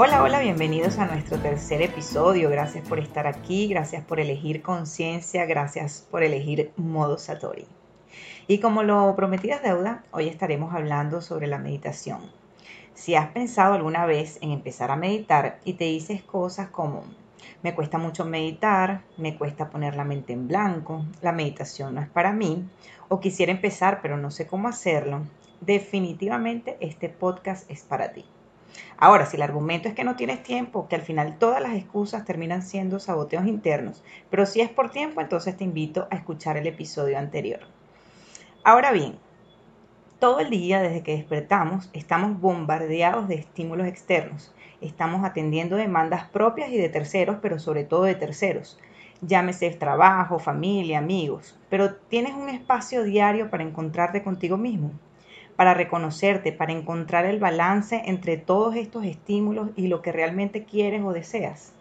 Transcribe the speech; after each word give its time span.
Hola, 0.00 0.22
hola, 0.22 0.38
bienvenidos 0.38 1.00
a 1.00 1.06
nuestro 1.06 1.40
tercer 1.40 1.82
episodio. 1.82 2.50
Gracias 2.50 2.88
por 2.88 3.00
estar 3.00 3.26
aquí, 3.26 3.66
gracias 3.66 4.04
por 4.04 4.20
elegir 4.20 4.62
conciencia, 4.62 5.44
gracias 5.44 6.06
por 6.08 6.22
elegir 6.22 6.70
modo 6.76 7.18
Satori. 7.18 7.66
Y 8.46 8.60
como 8.60 8.84
lo 8.84 9.16
prometí 9.16 9.50
es 9.50 9.60
deuda, 9.60 10.04
hoy 10.12 10.28
estaremos 10.28 10.72
hablando 10.72 11.20
sobre 11.20 11.48
la 11.48 11.58
meditación. 11.58 12.20
Si 12.94 13.16
has 13.16 13.30
pensado 13.32 13.74
alguna 13.74 14.06
vez 14.06 14.38
en 14.40 14.52
empezar 14.52 14.92
a 14.92 14.96
meditar 14.96 15.58
y 15.64 15.72
te 15.72 15.86
dices 15.86 16.22
cosas 16.22 16.68
como, 16.68 17.02
me 17.64 17.74
cuesta 17.74 17.98
mucho 17.98 18.24
meditar, 18.24 19.02
me 19.16 19.36
cuesta 19.36 19.68
poner 19.68 19.96
la 19.96 20.04
mente 20.04 20.32
en 20.32 20.46
blanco, 20.46 21.06
la 21.22 21.32
meditación 21.32 21.96
no 21.96 22.02
es 22.02 22.08
para 22.08 22.32
mí, 22.32 22.68
o 23.08 23.18
quisiera 23.18 23.50
empezar 23.50 23.98
pero 24.00 24.16
no 24.16 24.30
sé 24.30 24.46
cómo 24.46 24.68
hacerlo, 24.68 25.22
definitivamente 25.60 26.76
este 26.78 27.08
podcast 27.08 27.68
es 27.68 27.82
para 27.82 28.12
ti. 28.12 28.24
Ahora, 28.96 29.26
si 29.26 29.36
el 29.36 29.42
argumento 29.42 29.88
es 29.88 29.94
que 29.94 30.04
no 30.04 30.16
tienes 30.16 30.42
tiempo, 30.42 30.88
que 30.88 30.96
al 30.96 31.02
final 31.02 31.38
todas 31.38 31.62
las 31.62 31.74
excusas 31.74 32.24
terminan 32.24 32.62
siendo 32.62 32.98
saboteos 32.98 33.46
internos, 33.46 34.02
pero 34.30 34.46
si 34.46 34.60
es 34.60 34.68
por 34.68 34.90
tiempo, 34.90 35.20
entonces 35.20 35.56
te 35.56 35.64
invito 35.64 36.08
a 36.10 36.16
escuchar 36.16 36.56
el 36.56 36.66
episodio 36.66 37.18
anterior. 37.18 37.60
Ahora 38.64 38.90
bien, 38.92 39.18
todo 40.18 40.40
el 40.40 40.50
día 40.50 40.82
desde 40.82 41.02
que 41.02 41.16
despertamos 41.16 41.90
estamos 41.92 42.40
bombardeados 42.40 43.28
de 43.28 43.36
estímulos 43.36 43.86
externos. 43.86 44.52
Estamos 44.80 45.24
atendiendo 45.24 45.76
demandas 45.76 46.28
propias 46.28 46.70
y 46.70 46.76
de 46.76 46.88
terceros, 46.88 47.38
pero 47.40 47.58
sobre 47.58 47.84
todo 47.84 48.02
de 48.02 48.16
terceros. 48.16 48.80
Llámese 49.20 49.70
trabajo, 49.70 50.38
familia, 50.38 50.98
amigos. 50.98 51.56
Pero 51.70 51.94
tienes 51.94 52.34
un 52.34 52.48
espacio 52.48 53.04
diario 53.04 53.48
para 53.48 53.62
encontrarte 53.62 54.22
contigo 54.22 54.56
mismo 54.56 54.92
para 55.58 55.74
reconocerte, 55.74 56.52
para 56.52 56.70
encontrar 56.70 57.24
el 57.24 57.40
balance 57.40 58.00
entre 58.04 58.36
todos 58.36 58.76
estos 58.76 59.04
estímulos 59.04 59.70
y 59.74 59.88
lo 59.88 60.02
que 60.02 60.12
realmente 60.12 60.62
quieres 60.62 61.02
o 61.02 61.12
deseas. 61.12 61.72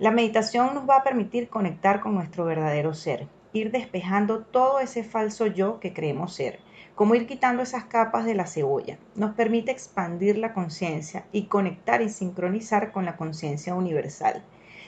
La 0.00 0.10
meditación 0.10 0.74
nos 0.74 0.90
va 0.90 0.96
a 0.96 1.04
permitir 1.04 1.48
conectar 1.48 2.00
con 2.00 2.16
nuestro 2.16 2.44
verdadero 2.44 2.94
ser, 2.94 3.28
ir 3.52 3.70
despejando 3.70 4.40
todo 4.40 4.80
ese 4.80 5.04
falso 5.04 5.46
yo 5.46 5.78
que 5.78 5.92
creemos 5.92 6.34
ser, 6.34 6.58
como 6.96 7.14
ir 7.14 7.28
quitando 7.28 7.62
esas 7.62 7.84
capas 7.84 8.24
de 8.24 8.34
la 8.34 8.48
cebolla. 8.48 8.98
Nos 9.14 9.36
permite 9.36 9.70
expandir 9.70 10.36
la 10.36 10.52
conciencia 10.52 11.26
y 11.30 11.44
conectar 11.44 12.02
y 12.02 12.08
sincronizar 12.08 12.90
con 12.90 13.04
la 13.04 13.16
conciencia 13.16 13.76
universal. 13.76 14.42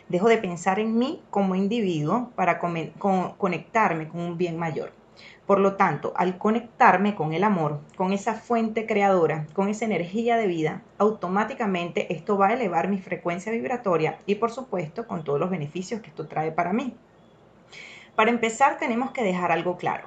Dejo 0.08 0.28
de 0.28 0.38
pensar 0.38 0.80
en 0.80 0.98
mí 0.98 1.22
como 1.30 1.54
individuo 1.54 2.32
para 2.34 2.58
conectarme 2.58 4.08
con 4.08 4.22
un 4.22 4.36
bien 4.36 4.58
mayor. 4.58 4.97
Por 5.48 5.60
lo 5.60 5.76
tanto, 5.76 6.12
al 6.14 6.36
conectarme 6.36 7.14
con 7.14 7.32
el 7.32 7.42
amor, 7.42 7.80
con 7.96 8.12
esa 8.12 8.34
fuente 8.34 8.84
creadora, 8.84 9.46
con 9.54 9.70
esa 9.70 9.86
energía 9.86 10.36
de 10.36 10.46
vida, 10.46 10.82
automáticamente 10.98 12.12
esto 12.12 12.36
va 12.36 12.48
a 12.48 12.52
elevar 12.52 12.88
mi 12.88 12.98
frecuencia 12.98 13.50
vibratoria 13.50 14.18
y 14.26 14.34
por 14.34 14.50
supuesto 14.50 15.06
con 15.06 15.24
todos 15.24 15.40
los 15.40 15.48
beneficios 15.48 16.02
que 16.02 16.10
esto 16.10 16.26
trae 16.26 16.52
para 16.52 16.74
mí. 16.74 16.94
Para 18.14 18.30
empezar 18.30 18.76
tenemos 18.76 19.12
que 19.12 19.24
dejar 19.24 19.50
algo 19.50 19.78
claro. 19.78 20.06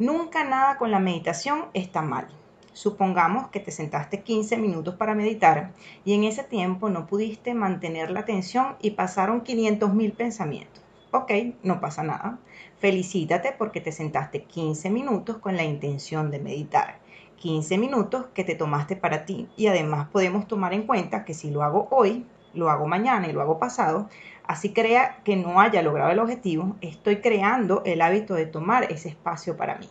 Nunca 0.00 0.42
nada 0.42 0.76
con 0.76 0.90
la 0.90 0.98
meditación 0.98 1.66
está 1.72 2.02
mal. 2.02 2.26
Supongamos 2.72 3.50
que 3.50 3.60
te 3.60 3.70
sentaste 3.70 4.22
15 4.24 4.56
minutos 4.56 4.96
para 4.96 5.14
meditar 5.14 5.70
y 6.04 6.14
en 6.14 6.24
ese 6.24 6.42
tiempo 6.42 6.90
no 6.90 7.06
pudiste 7.06 7.54
mantener 7.54 8.10
la 8.10 8.20
atención 8.20 8.74
y 8.82 8.90
pasaron 8.90 9.42
500 9.42 9.94
mil 9.94 10.10
pensamientos. 10.10 10.83
Ok, 11.16 11.30
no 11.62 11.80
pasa 11.80 12.02
nada. 12.02 12.40
Felicítate 12.80 13.54
porque 13.56 13.80
te 13.80 13.92
sentaste 13.92 14.42
15 14.42 14.90
minutos 14.90 15.38
con 15.38 15.56
la 15.56 15.62
intención 15.62 16.32
de 16.32 16.40
meditar. 16.40 16.98
15 17.36 17.78
minutos 17.78 18.26
que 18.34 18.42
te 18.42 18.56
tomaste 18.56 18.96
para 18.96 19.24
ti 19.24 19.48
y 19.56 19.68
además 19.68 20.08
podemos 20.08 20.48
tomar 20.48 20.74
en 20.74 20.88
cuenta 20.88 21.24
que 21.24 21.32
si 21.32 21.52
lo 21.52 21.62
hago 21.62 21.86
hoy, 21.92 22.26
lo 22.52 22.68
hago 22.68 22.88
mañana 22.88 23.28
y 23.28 23.32
lo 23.32 23.42
hago 23.42 23.60
pasado, 23.60 24.08
así 24.44 24.72
crea 24.72 25.20
que 25.22 25.36
no 25.36 25.60
haya 25.60 25.82
logrado 25.82 26.10
el 26.10 26.18
objetivo, 26.18 26.74
estoy 26.80 27.20
creando 27.20 27.82
el 27.84 28.02
hábito 28.02 28.34
de 28.34 28.46
tomar 28.46 28.90
ese 28.90 29.10
espacio 29.10 29.56
para 29.56 29.78
mí. 29.78 29.88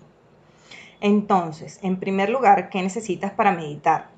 Entonces, 1.00 1.80
en 1.84 2.02
primer 2.02 2.32
lugar, 2.32 2.70
¿qué 2.70 2.82
necesitas 2.82 3.32
para 3.32 3.54
meditar? 3.54 4.10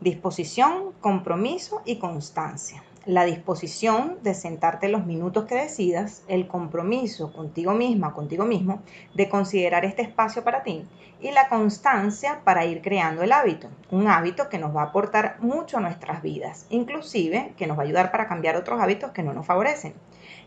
Disposición, 0.00 0.92
compromiso 1.00 1.82
y 1.84 1.96
constancia 1.96 2.82
la 3.08 3.24
disposición 3.24 4.18
de 4.22 4.34
sentarte 4.34 4.90
los 4.90 5.06
minutos 5.06 5.46
que 5.46 5.54
decidas, 5.54 6.24
el 6.28 6.46
compromiso 6.46 7.32
contigo 7.32 7.72
misma, 7.72 8.12
contigo 8.12 8.44
mismo, 8.44 8.82
de 9.14 9.30
considerar 9.30 9.86
este 9.86 10.02
espacio 10.02 10.44
para 10.44 10.62
ti 10.62 10.84
y 11.18 11.30
la 11.30 11.48
constancia 11.48 12.42
para 12.44 12.66
ir 12.66 12.82
creando 12.82 13.22
el 13.22 13.32
hábito, 13.32 13.68
un 13.90 14.08
hábito 14.08 14.50
que 14.50 14.58
nos 14.58 14.76
va 14.76 14.82
a 14.82 14.84
aportar 14.88 15.38
mucho 15.40 15.78
a 15.78 15.80
nuestras 15.80 16.20
vidas, 16.20 16.66
inclusive 16.68 17.54
que 17.56 17.66
nos 17.66 17.78
va 17.78 17.82
a 17.84 17.86
ayudar 17.86 18.10
para 18.10 18.28
cambiar 18.28 18.56
otros 18.56 18.78
hábitos 18.78 19.12
que 19.12 19.22
no 19.22 19.32
nos 19.32 19.46
favorecen. 19.46 19.94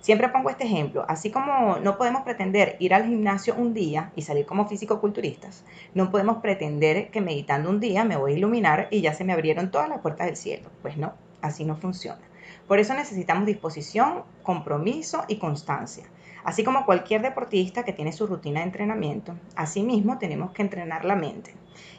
Siempre 0.02 0.30
pongo 0.30 0.50
este 0.50 0.64
ejemplo, 0.64 1.06
así 1.08 1.30
como 1.30 1.78
no 1.78 2.00
podemos 2.00 2.24
pretender 2.24 2.76
ir 2.80 2.96
al 2.96 3.06
gimnasio 3.06 3.54
un 3.56 3.76
día 3.76 4.12
y 4.16 4.24
salir 4.24 4.48
como 4.48 4.68
físico-culturistas, 4.68 5.64
no 5.94 6.10
podemos 6.10 6.38
pretender 6.38 7.12
que 7.12 7.22
meditando 7.22 7.70
un 7.70 7.80
día 7.80 8.04
me 8.04 8.18
voy 8.18 8.34
a 8.34 8.38
iluminar 8.38 8.88
y 8.90 9.02
ya 9.02 9.14
se 9.14 9.24
me 9.24 9.34
abrieron 9.34 9.70
todas 9.70 9.90
las 9.90 10.00
puertas 10.00 10.26
del 10.26 10.38
cielo. 10.38 10.70
Pues 10.82 10.98
no, 10.98 11.14
así 11.44 11.66
no 11.66 11.76
funciona. 11.76 12.22
Por 12.68 12.80
eso 12.80 12.96
necesitamos 12.96 13.46
disposición, 13.46 14.24
compromiso 14.42 15.24
y 15.28 15.38
constancia. 15.38 16.06
Así 16.44 16.64
como 16.64 16.88
cualquier 16.88 17.22
deportista 17.22 17.84
que 17.84 17.94
tiene 17.94 18.12
su 18.12 18.26
rutina 18.26 18.62
de 18.62 18.66
entrenamiento, 18.66 19.36
asimismo 19.56 20.18
tenemos 20.18 20.50
que 20.50 20.64
entrenar 20.64 21.06
la 21.06 21.16
mente. 21.16 21.54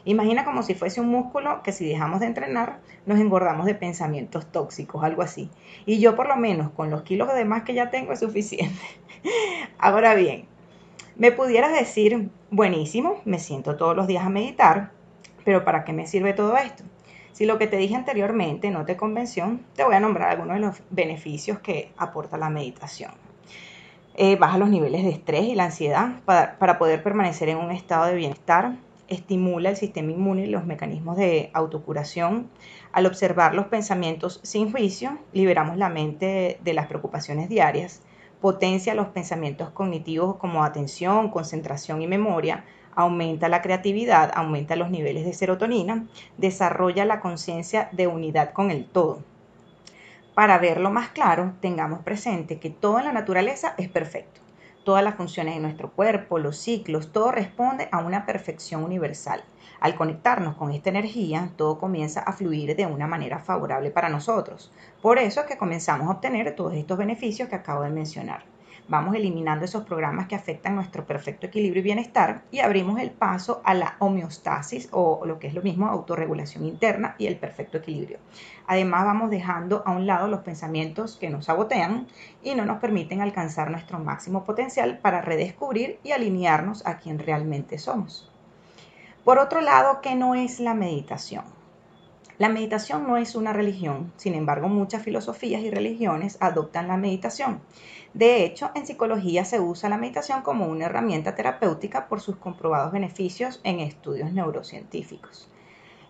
Imagina 0.05 0.43
como 0.43 0.63
si 0.63 0.75
fuese 0.75 1.01
un 1.01 1.09
músculo 1.09 1.61
que 1.63 1.71
si 1.71 1.87
dejamos 1.87 2.19
de 2.19 2.27
entrenar 2.27 2.79
nos 3.05 3.19
engordamos 3.19 3.65
de 3.65 3.75
pensamientos 3.75 4.45
tóxicos, 4.51 5.03
algo 5.03 5.21
así. 5.21 5.49
Y 5.85 5.99
yo 5.99 6.15
por 6.15 6.27
lo 6.27 6.35
menos 6.35 6.71
con 6.71 6.89
los 6.89 7.03
kilos 7.03 7.33
de 7.33 7.45
más 7.45 7.63
que 7.63 7.73
ya 7.73 7.89
tengo 7.89 8.13
es 8.13 8.19
suficiente. 8.19 8.81
Ahora 9.77 10.15
bien, 10.15 10.45
me 11.15 11.31
pudieras 11.31 11.73
decir, 11.73 12.29
buenísimo, 12.49 13.21
me 13.25 13.39
siento 13.39 13.75
todos 13.75 13.95
los 13.95 14.07
días 14.07 14.25
a 14.25 14.29
meditar, 14.29 14.91
pero 15.45 15.63
¿para 15.63 15.83
qué 15.83 15.93
me 15.93 16.07
sirve 16.07 16.33
todo 16.33 16.57
esto? 16.57 16.83
Si 17.33 17.45
lo 17.45 17.57
que 17.57 17.67
te 17.67 17.77
dije 17.77 17.95
anteriormente 17.95 18.69
no 18.71 18.85
te 18.85 18.95
convenció, 18.95 19.59
te 19.75 19.83
voy 19.83 19.95
a 19.95 19.99
nombrar 19.99 20.29
algunos 20.29 20.55
de 20.55 20.61
los 20.61 20.81
beneficios 20.89 21.59
que 21.59 21.91
aporta 21.97 22.37
la 22.37 22.49
meditación. 22.49 23.11
Eh, 24.15 24.35
baja 24.35 24.59
los 24.59 24.69
niveles 24.69 25.03
de 25.03 25.09
estrés 25.09 25.43
y 25.45 25.55
la 25.55 25.65
ansiedad 25.65 26.19
para, 26.25 26.57
para 26.59 26.77
poder 26.77 27.01
permanecer 27.01 27.49
en 27.49 27.57
un 27.57 27.71
estado 27.71 28.05
de 28.05 28.13
bienestar, 28.13 28.75
estimula 29.13 29.69
el 29.69 29.77
sistema 29.77 30.11
inmune 30.11 30.43
y 30.43 30.49
los 30.49 30.65
mecanismos 30.65 31.17
de 31.17 31.49
autocuración. 31.53 32.49
Al 32.91 33.05
observar 33.05 33.55
los 33.55 33.67
pensamientos 33.67 34.39
sin 34.43 34.71
juicio, 34.71 35.17
liberamos 35.31 35.77
la 35.77 35.89
mente 35.89 36.59
de 36.63 36.73
las 36.73 36.87
preocupaciones 36.87 37.49
diarias, 37.49 38.01
potencia 38.41 38.93
los 38.93 39.07
pensamientos 39.07 39.69
cognitivos 39.69 40.35
como 40.35 40.63
atención, 40.63 41.29
concentración 41.29 42.01
y 42.01 42.07
memoria, 42.07 42.65
aumenta 42.95 43.47
la 43.47 43.61
creatividad, 43.61 44.31
aumenta 44.35 44.75
los 44.75 44.89
niveles 44.89 45.25
de 45.25 45.33
serotonina, 45.33 46.07
desarrolla 46.37 47.05
la 47.05 47.19
conciencia 47.19 47.89
de 47.91 48.07
unidad 48.07 48.51
con 48.51 48.71
el 48.71 48.85
todo. 48.85 49.23
Para 50.33 50.57
verlo 50.57 50.89
más 50.89 51.09
claro, 51.09 51.53
tengamos 51.61 52.01
presente 52.01 52.59
que 52.59 52.69
todo 52.69 52.99
en 52.99 53.05
la 53.05 53.13
naturaleza 53.13 53.75
es 53.77 53.87
perfecto. 53.87 54.41
Todas 54.83 55.03
las 55.03 55.15
funciones 55.15 55.55
de 55.55 55.61
nuestro 55.61 55.91
cuerpo, 55.91 56.39
los 56.39 56.57
ciclos, 56.57 57.11
todo 57.13 57.31
responde 57.31 57.87
a 57.91 57.99
una 57.99 58.25
perfección 58.25 58.83
universal. 58.83 59.43
Al 59.79 59.95
conectarnos 59.95 60.55
con 60.55 60.71
esta 60.71 60.89
energía, 60.89 61.51
todo 61.55 61.79
comienza 61.79 62.19
a 62.19 62.33
fluir 62.33 62.75
de 62.75 62.85
una 62.85 63.07
manera 63.07 63.39
favorable 63.39 63.91
para 63.91 64.09
nosotros. 64.09 64.73
Por 65.01 65.19
eso 65.19 65.39
es 65.39 65.45
que 65.45 65.57
comenzamos 65.57 66.07
a 66.07 66.11
obtener 66.11 66.53
todos 66.55 66.73
estos 66.73 66.97
beneficios 66.97 67.47
que 67.47 67.55
acabo 67.55 67.83
de 67.83 67.91
mencionar 67.91 68.52
vamos 68.87 69.15
eliminando 69.15 69.65
esos 69.65 69.83
programas 69.83 70.27
que 70.27 70.35
afectan 70.35 70.75
nuestro 70.75 71.05
perfecto 71.05 71.47
equilibrio 71.47 71.81
y 71.81 71.83
bienestar 71.83 72.43
y 72.51 72.59
abrimos 72.59 72.99
el 72.99 73.11
paso 73.11 73.61
a 73.63 73.73
la 73.73 73.95
homeostasis 73.99 74.89
o 74.91 75.25
lo 75.25 75.39
que 75.39 75.47
es 75.47 75.53
lo 75.53 75.61
mismo, 75.61 75.87
autorregulación 75.87 76.65
interna 76.65 77.15
y 77.17 77.27
el 77.27 77.37
perfecto 77.37 77.77
equilibrio. 77.77 78.19
Además 78.67 79.05
vamos 79.05 79.29
dejando 79.29 79.83
a 79.85 79.91
un 79.91 80.05
lado 80.05 80.27
los 80.27 80.41
pensamientos 80.41 81.17
que 81.17 81.29
nos 81.29 81.45
sabotean 81.45 82.07
y 82.43 82.55
no 82.55 82.65
nos 82.65 82.79
permiten 82.79 83.21
alcanzar 83.21 83.71
nuestro 83.71 83.99
máximo 83.99 84.43
potencial 84.43 84.99
para 84.99 85.21
redescubrir 85.21 85.99
y 86.03 86.11
alinearnos 86.11 86.85
a 86.85 86.97
quien 86.97 87.19
realmente 87.19 87.77
somos. 87.77 88.29
Por 89.23 89.39
otro 89.39 89.61
lado, 89.61 90.01
¿qué 90.01 90.15
no 90.15 90.35
es 90.35 90.59
la 90.59 90.73
meditación? 90.73 91.62
La 92.43 92.49
meditación 92.49 93.07
no 93.07 93.15
es 93.15 93.35
una 93.35 93.53
religión, 93.53 94.11
sin 94.17 94.33
embargo 94.33 94.67
muchas 94.67 95.01
filosofías 95.01 95.61
y 95.61 95.71
religiones 95.71 96.37
adoptan 96.41 96.89
la 96.89 96.97
meditación. 96.97 97.61
De 98.13 98.43
hecho, 98.43 98.69
en 98.75 98.85
psicología 98.85 99.45
se 99.45 99.61
usa 99.61 99.87
la 99.87 99.97
meditación 99.97 100.41
como 100.41 100.65
una 100.65 100.87
herramienta 100.87 101.35
terapéutica 101.35 102.09
por 102.09 102.19
sus 102.19 102.35
comprobados 102.35 102.91
beneficios 102.91 103.61
en 103.63 103.79
estudios 103.79 104.33
neurocientíficos. 104.33 105.49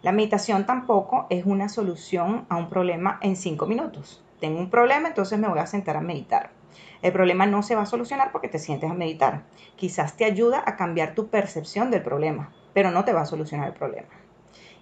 La 0.02 0.12
meditación 0.12 0.66
tampoco 0.66 1.28
es 1.30 1.46
una 1.46 1.70
solución 1.70 2.48
a 2.50 2.56
un 2.56 2.68
problema 2.68 3.20
en 3.22 3.36
cinco 3.36 3.68
minutos. 3.68 4.24
Tengo 4.40 4.58
un 4.58 4.72
problema, 4.72 5.10
entonces 5.10 5.38
me 5.38 5.48
voy 5.48 5.60
a 5.60 5.68
sentar 5.68 5.98
a 5.98 6.02
meditar. 6.02 6.50
El 7.04 7.14
problema 7.14 7.46
no 7.46 7.62
se 7.62 7.76
va 7.76 7.84
a 7.84 7.86
solucionar 7.86 8.32
porque 8.32 8.50
te 8.50 8.58
sientes 8.58 8.90
a 8.90 8.96
meditar. 8.96 9.44
Quizás 9.76 10.18
te 10.18 10.26
ayuda 10.26 10.64
a 10.66 10.78
cambiar 10.78 11.14
tu 11.14 11.28
percepción 11.28 11.92
del 11.92 12.02
problema, 12.02 12.52
pero 12.74 12.90
no 12.90 13.06
te 13.06 13.14
va 13.14 13.22
a 13.22 13.28
solucionar 13.28 13.68
el 13.68 13.76
problema. 13.76 14.10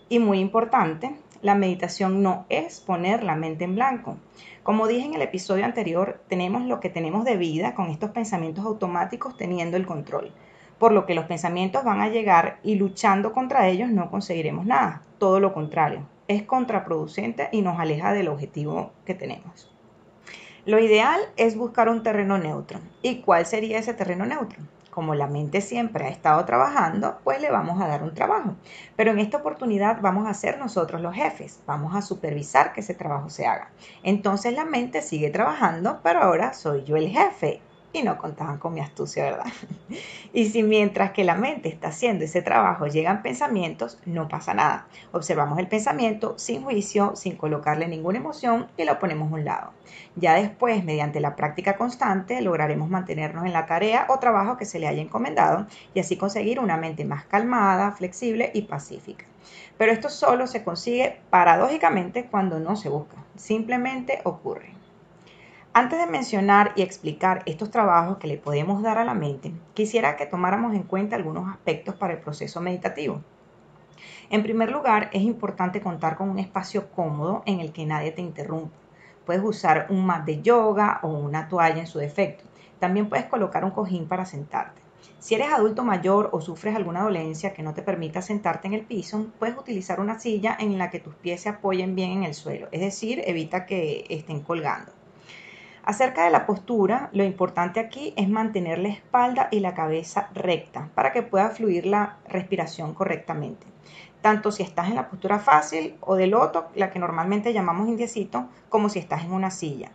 Y 0.08 0.20
muy 0.20 0.40
importante, 0.40 1.14
la 1.42 1.56
meditación 1.56 2.22
no 2.22 2.46
es 2.50 2.80
poner 2.80 3.24
la 3.24 3.36
mente 3.36 3.64
en 3.64 3.76
blanco. 3.76 4.18
Como 4.64 4.88
dije 4.88 5.06
en 5.06 5.16
el 5.16 5.22
episodio 5.22 5.66
anterior, 5.66 6.22
tenemos 6.28 6.64
lo 6.64 6.80
que 6.80 6.90
tenemos 6.90 7.26
de 7.26 7.38
vida 7.38 7.74
con 7.74 7.90
estos 7.90 8.12
pensamientos 8.12 8.66
automáticos 8.66 9.36
teniendo 9.38 9.78
el 9.78 9.88
control. 9.88 10.32
Por 10.78 10.92
lo 10.92 11.06
que 11.06 11.16
los 11.16 11.26
pensamientos 11.26 11.84
van 11.84 12.02
a 12.02 12.10
llegar 12.10 12.60
y 12.64 12.76
luchando 12.76 13.34
contra 13.34 13.68
ellos 13.68 13.90
no 13.90 14.12
conseguiremos 14.12 14.66
nada. 14.66 15.02
Todo 15.18 15.40
lo 15.40 15.54
contrario, 15.54 16.08
es 16.28 16.44
contraproducente 16.44 17.50
y 17.52 17.62
nos 17.62 17.80
aleja 17.80 18.14
del 18.14 18.28
objetivo 18.28 18.92
que 19.06 19.16
tenemos. 19.16 19.72
Lo 20.66 20.80
ideal 20.80 21.20
es 21.38 21.58
buscar 21.58 21.90
un 21.90 22.04
terreno 22.04 22.38
neutro. 22.38 22.80
¿Y 23.02 23.22
cuál 23.22 23.48
sería 23.48 23.80
ese 23.80 23.96
terreno 23.96 24.26
neutro? 24.28 24.62
Como 24.92 25.16
la 25.16 25.26
mente 25.26 25.62
siempre 25.62 26.06
ha 26.06 26.10
estado 26.10 26.46
trabajando, 26.46 27.18
pues 27.24 27.42
le 27.42 27.50
vamos 27.50 27.82
a 27.82 27.88
dar 27.88 28.04
un 28.04 28.14
trabajo. 28.14 28.56
Pero 28.96 29.12
en 29.12 29.20
esta 29.20 29.38
oportunidad 29.38 30.02
vamos 30.02 30.28
a 30.28 30.34
ser 30.36 30.60
nosotros 30.60 31.02
los 31.02 31.16
jefes, 31.16 31.62
vamos 31.66 31.96
a 31.96 32.02
supervisar 32.04 32.74
que 32.74 32.82
ese 32.82 32.94
trabajo 32.94 33.30
se 33.30 33.48
haga. 33.48 33.72
Entonces 34.04 34.54
la 34.54 34.66
mente 34.66 35.02
sigue 35.02 35.32
trabajando, 35.32 36.02
pero 36.04 36.22
ahora 36.22 36.54
soy 36.54 36.84
yo 36.84 36.98
el 36.98 37.08
jefe 37.08 37.62
y 37.94 38.04
no 38.04 38.18
contaban 38.18 38.58
con 38.58 38.74
mi 38.74 38.80
astucia, 38.80 39.24
¿verdad? 39.26 39.46
y 40.34 40.46
si 40.50 40.64
mientras 40.64 41.12
que 41.12 41.24
la 41.24 41.36
mente 41.36 41.70
está 41.70 41.90
haciendo 41.90 42.26
ese 42.26 42.42
trabajo 42.42 42.88
llegan 42.88 43.22
pensamientos, 43.22 44.00
no 44.06 44.28
pasa 44.28 44.54
nada. 44.54 44.88
Observamos 45.12 45.60
el 45.60 45.68
pensamiento 45.68 46.38
sin 46.38 46.64
juicio, 46.64 47.16
sin 47.16 47.36
colocarle 47.36 47.88
ninguna 47.88 48.20
emoción 48.20 48.68
y 48.78 48.86
lo 48.86 49.00
ponemos 49.00 49.32
a 49.32 49.36
un 49.36 49.46
lado. 49.46 49.72
Ya 50.16 50.36
después, 50.36 50.84
mediante 50.84 51.20
la 51.20 51.36
práctica 51.36 51.78
constante, 51.78 52.42
lograremos 52.42 52.90
mantenernos 52.90 53.46
en 53.46 53.54
la 53.54 53.66
tarea 53.66 54.06
o 54.10 54.20
trabajo 54.20 54.58
que 54.58 54.66
se 54.66 54.80
le 54.80 54.88
haya 54.88 55.02
encomendado 55.02 55.68
y 55.94 56.00
así 56.00 56.18
conseguir 56.18 56.60
una 56.60 56.78
mente 56.78 57.06
más 57.06 57.26
calmada, 57.26 57.92
flexible 57.92 58.52
y 58.54 58.64
pacífica. 58.64 59.26
Pero 59.78 59.92
esto 59.92 60.10
solo 60.10 60.48
se 60.48 60.64
consigue 60.64 61.20
paradójicamente 61.30 62.26
cuando 62.26 62.60
no 62.60 62.76
se 62.76 62.90
busca, 62.90 63.18
simplemente 63.36 64.22
ocurre. 64.24 64.81
Antes 65.74 66.00
de 66.00 66.06
mencionar 66.06 66.74
y 66.76 66.82
explicar 66.82 67.44
estos 67.46 67.72
trabajos 67.72 68.18
que 68.18 68.28
le 68.28 68.38
podemos 68.38 68.84
dar 68.84 68.98
a 68.98 69.06
la 69.06 69.14
mente, 69.14 69.54
quisiera 69.74 70.18
que 70.18 70.26
tomáramos 70.26 70.76
en 70.76 70.84
cuenta 70.84 71.16
algunos 71.16 71.50
aspectos 71.50 71.96
para 71.96 72.12
el 72.12 72.20
proceso 72.20 72.60
meditativo. 72.60 73.22
En 74.30 74.44
primer 74.44 74.70
lugar, 74.70 75.10
es 75.14 75.22
importante 75.22 75.80
contar 75.80 76.18
con 76.18 76.30
un 76.30 76.40
espacio 76.40 76.92
cómodo 76.92 77.42
en 77.46 77.62
el 77.62 77.72
que 77.72 77.86
nadie 77.86 78.12
te 78.12 78.22
interrumpa. 78.22 78.76
Puedes 79.26 79.42
usar 79.46 79.88
un 79.90 80.06
mat 80.06 80.26
de 80.26 80.42
yoga 80.42 81.00
o 81.04 81.08
una 81.08 81.48
toalla 81.48 81.80
en 81.80 81.88
su 81.88 82.00
defecto. 82.00 82.44
También 82.80 83.08
puedes 83.08 83.28
colocar 83.28 83.64
un 83.64 83.72
cojín 83.72 84.10
para 84.10 84.26
sentarte. 84.26 84.82
Si 85.20 85.36
eres 85.36 85.54
adulto 85.54 85.86
mayor 85.86 86.32
o 86.34 86.42
sufres 86.42 86.76
alguna 86.76 87.04
dolencia 87.04 87.54
que 87.54 87.64
no 87.64 87.74
te 87.74 87.82
permita 87.82 88.22
sentarte 88.22 88.68
en 88.68 88.74
el 88.74 88.86
piso, 88.86 89.28
puedes 89.40 89.58
utilizar 89.58 90.02
una 90.02 90.20
silla 90.20 90.58
en 90.60 90.78
la 90.78 90.90
que 90.90 91.00
tus 91.00 91.16
pies 91.16 91.40
se 91.40 91.48
apoyen 91.48 91.96
bien 91.96 92.12
en 92.12 92.24
el 92.26 92.34
suelo, 92.34 92.68
es 92.74 92.82
decir, 92.82 93.22
evita 93.26 93.66
que 93.66 94.04
estén 94.10 94.42
colgando. 94.42 94.92
Acerca 95.84 96.26
de 96.26 96.30
la 96.30 96.46
postura, 96.46 97.10
lo 97.12 97.24
importante 97.24 97.80
aquí 97.80 98.14
es 98.16 98.30
mantener 98.30 98.78
la 98.78 98.90
espalda 98.90 99.48
y 99.50 99.62
la 99.62 99.74
cabeza 99.74 100.30
recta 100.34 100.90
para 100.94 101.12
que 101.12 101.24
pueda 101.24 101.50
fluir 101.50 101.88
la 101.88 102.18
respiración 102.28 102.94
correctamente. 102.94 103.66
Tanto 104.22 104.52
si 104.52 104.62
estás 104.62 104.90
en 104.90 104.96
la 104.96 105.10
postura 105.10 105.40
fácil 105.40 105.96
o 106.02 106.16
de 106.16 106.28
loto, 106.28 106.68
la 106.76 106.92
que 106.92 107.00
normalmente 107.00 107.52
llamamos 107.52 107.88
indiecito, 107.88 108.48
como 108.70 108.90
si 108.90 109.00
estás 109.00 109.24
en 109.24 109.34
una 109.34 109.50
silla. 109.50 109.90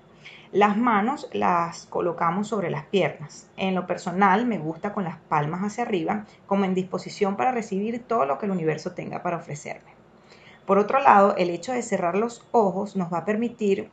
Las 0.50 0.76
manos 0.76 1.28
las 1.32 1.86
colocamos 1.86 2.48
sobre 2.48 2.70
las 2.70 2.84
piernas. 2.86 3.48
En 3.56 3.76
lo 3.76 3.86
personal 3.86 4.44
me 4.44 4.58
gusta 4.58 4.92
con 4.92 5.04
las 5.04 5.18
palmas 5.28 5.62
hacia 5.62 5.84
arriba, 5.84 6.24
como 6.48 6.64
en 6.64 6.74
disposición 6.74 7.36
para 7.36 7.52
recibir 7.52 8.02
todo 8.02 8.26
lo 8.26 8.38
que 8.38 8.46
el 8.46 8.52
universo 8.52 8.92
tenga 8.92 9.22
para 9.22 9.36
ofrecerme. 9.36 9.90
Por 10.66 10.78
otro 10.78 10.98
lado, 10.98 11.36
el 11.36 11.50
hecho 11.50 11.72
de 11.72 11.82
cerrar 11.82 12.16
los 12.16 12.44
ojos 12.50 12.96
nos 12.96 13.12
va 13.12 13.18
a 13.18 13.24
permitir 13.24 13.88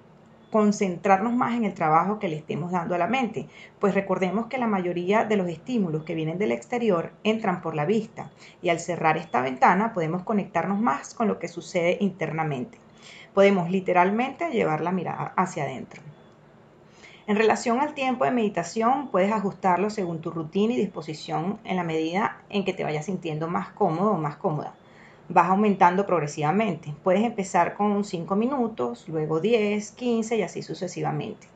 concentrarnos 0.54 1.34
más 1.34 1.56
en 1.56 1.66
el 1.66 1.74
trabajo 1.74 2.20
que 2.20 2.28
le 2.28 2.36
estemos 2.36 2.72
dando 2.72 2.94
a 2.94 3.00
la 3.00 3.08
mente, 3.08 3.48
pues 3.80 3.96
recordemos 3.96 4.46
que 4.46 4.60
la 4.60 4.68
mayoría 4.68 5.26
de 5.26 5.36
los 5.36 5.50
estímulos 5.50 6.04
que 6.04 6.14
vienen 6.14 6.38
del 6.38 6.52
exterior 6.52 7.12
entran 7.24 7.60
por 7.60 7.74
la 7.74 7.86
vista 7.86 8.30
y 8.62 8.70
al 8.70 8.80
cerrar 8.80 9.18
esta 9.18 9.42
ventana 9.42 9.94
podemos 9.94 10.22
conectarnos 10.22 10.80
más 10.80 11.16
con 11.16 11.28
lo 11.28 11.40
que 11.40 11.48
sucede 11.48 11.98
internamente. 12.02 12.78
Podemos 13.34 13.72
literalmente 13.72 14.52
llevar 14.52 14.82
la 14.82 14.92
mirada 14.92 15.34
hacia 15.38 15.64
adentro. 15.64 16.04
En 17.26 17.36
relación 17.36 17.80
al 17.80 17.96
tiempo 17.96 18.24
de 18.24 18.30
meditación, 18.30 19.08
puedes 19.08 19.32
ajustarlo 19.32 19.90
según 19.90 20.22
tu 20.22 20.30
rutina 20.30 20.76
y 20.76 20.78
disposición 20.78 21.58
en 21.64 21.78
la 21.78 21.84
medida 21.84 22.44
en 22.50 22.64
que 22.64 22.74
te 22.74 22.84
vayas 22.84 23.06
sintiendo 23.06 23.48
más 23.48 23.70
cómodo 23.70 24.12
o 24.12 24.18
más 24.20 24.36
cómoda 24.36 24.76
vas 25.30 25.50
aumentando 25.50 26.06
progresivamente. 26.06 26.94
Puedes 27.04 27.24
empezar 27.24 27.75
con 27.75 28.04
5 28.04 28.36
minutos, 28.36 29.06
luego 29.08 29.40
10, 29.40 29.92
15 29.92 30.38
y 30.38 30.42
así 30.42 30.62
sucesivamente. 30.62 31.48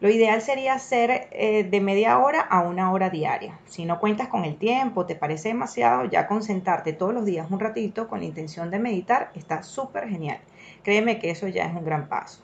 Lo 0.00 0.08
ideal 0.08 0.40
sería 0.40 0.72
hacer 0.72 1.28
eh, 1.30 1.62
de 1.62 1.80
media 1.80 2.18
hora 2.18 2.40
a 2.40 2.62
una 2.62 2.90
hora 2.90 3.10
diaria. 3.10 3.58
Si 3.66 3.84
no 3.84 4.00
cuentas 4.00 4.28
con 4.28 4.46
el 4.46 4.56
tiempo, 4.56 5.04
te 5.04 5.14
parece 5.14 5.48
demasiado, 5.48 6.06
ya 6.06 6.26
concentrarte 6.26 6.94
todos 6.94 7.12
los 7.12 7.26
días 7.26 7.50
un 7.50 7.60
ratito 7.60 8.08
con 8.08 8.20
la 8.20 8.24
intención 8.24 8.70
de 8.70 8.78
meditar 8.78 9.30
está 9.34 9.62
súper 9.62 10.08
genial. 10.08 10.38
Créeme 10.82 11.18
que 11.18 11.30
eso 11.30 11.48
ya 11.48 11.66
es 11.66 11.74
un 11.74 11.84
gran 11.84 12.08
paso. 12.08 12.40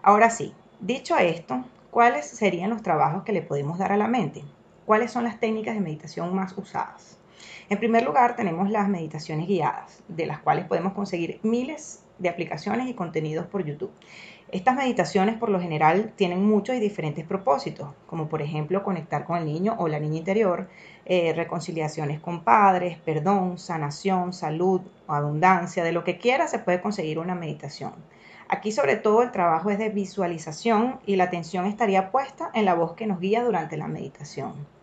Ahora 0.00 0.30
sí, 0.30 0.54
dicho 0.78 1.16
esto, 1.18 1.64
¿cuáles 1.90 2.26
serían 2.26 2.70
los 2.70 2.82
trabajos 2.82 3.24
que 3.24 3.32
le 3.32 3.42
podemos 3.42 3.76
dar 3.76 3.90
a 3.90 3.96
la 3.96 4.06
mente? 4.06 4.44
¿Cuáles 4.86 5.10
son 5.10 5.24
las 5.24 5.40
técnicas 5.40 5.74
de 5.74 5.80
meditación 5.80 6.32
más 6.32 6.56
usadas? 6.56 7.19
En 7.70 7.78
primer 7.78 8.02
lugar, 8.02 8.34
tenemos 8.34 8.68
las 8.68 8.88
meditaciones 8.88 9.46
guiadas, 9.46 10.02
de 10.08 10.26
las 10.26 10.40
cuales 10.40 10.64
podemos 10.64 10.92
conseguir 10.92 11.38
miles 11.44 12.02
de 12.18 12.28
aplicaciones 12.28 12.88
y 12.88 12.94
contenidos 12.94 13.46
por 13.46 13.64
YouTube. 13.64 13.92
Estas 14.50 14.74
meditaciones 14.74 15.36
por 15.36 15.50
lo 15.50 15.60
general 15.60 16.12
tienen 16.16 16.44
muchos 16.44 16.74
y 16.74 16.80
diferentes 16.80 17.24
propósitos, 17.24 17.90
como 18.08 18.28
por 18.28 18.42
ejemplo 18.42 18.82
conectar 18.82 19.24
con 19.24 19.38
el 19.38 19.44
niño 19.44 19.76
o 19.78 19.86
la 19.86 20.00
niña 20.00 20.18
interior, 20.18 20.68
eh, 21.06 21.32
reconciliaciones 21.32 22.18
con 22.18 22.42
padres, 22.42 22.98
perdón, 22.98 23.56
sanación, 23.56 24.32
salud, 24.32 24.80
abundancia, 25.06 25.84
de 25.84 25.92
lo 25.92 26.02
que 26.02 26.18
quiera 26.18 26.48
se 26.48 26.58
puede 26.58 26.80
conseguir 26.80 27.20
una 27.20 27.36
meditación. 27.36 27.92
Aquí 28.48 28.72
sobre 28.72 28.96
todo 28.96 29.22
el 29.22 29.30
trabajo 29.30 29.70
es 29.70 29.78
de 29.78 29.90
visualización 29.90 30.98
y 31.06 31.14
la 31.14 31.24
atención 31.24 31.66
estaría 31.66 32.10
puesta 32.10 32.50
en 32.52 32.64
la 32.64 32.74
voz 32.74 32.94
que 32.94 33.06
nos 33.06 33.20
guía 33.20 33.44
durante 33.44 33.76
la 33.76 33.86
meditación. 33.86 34.79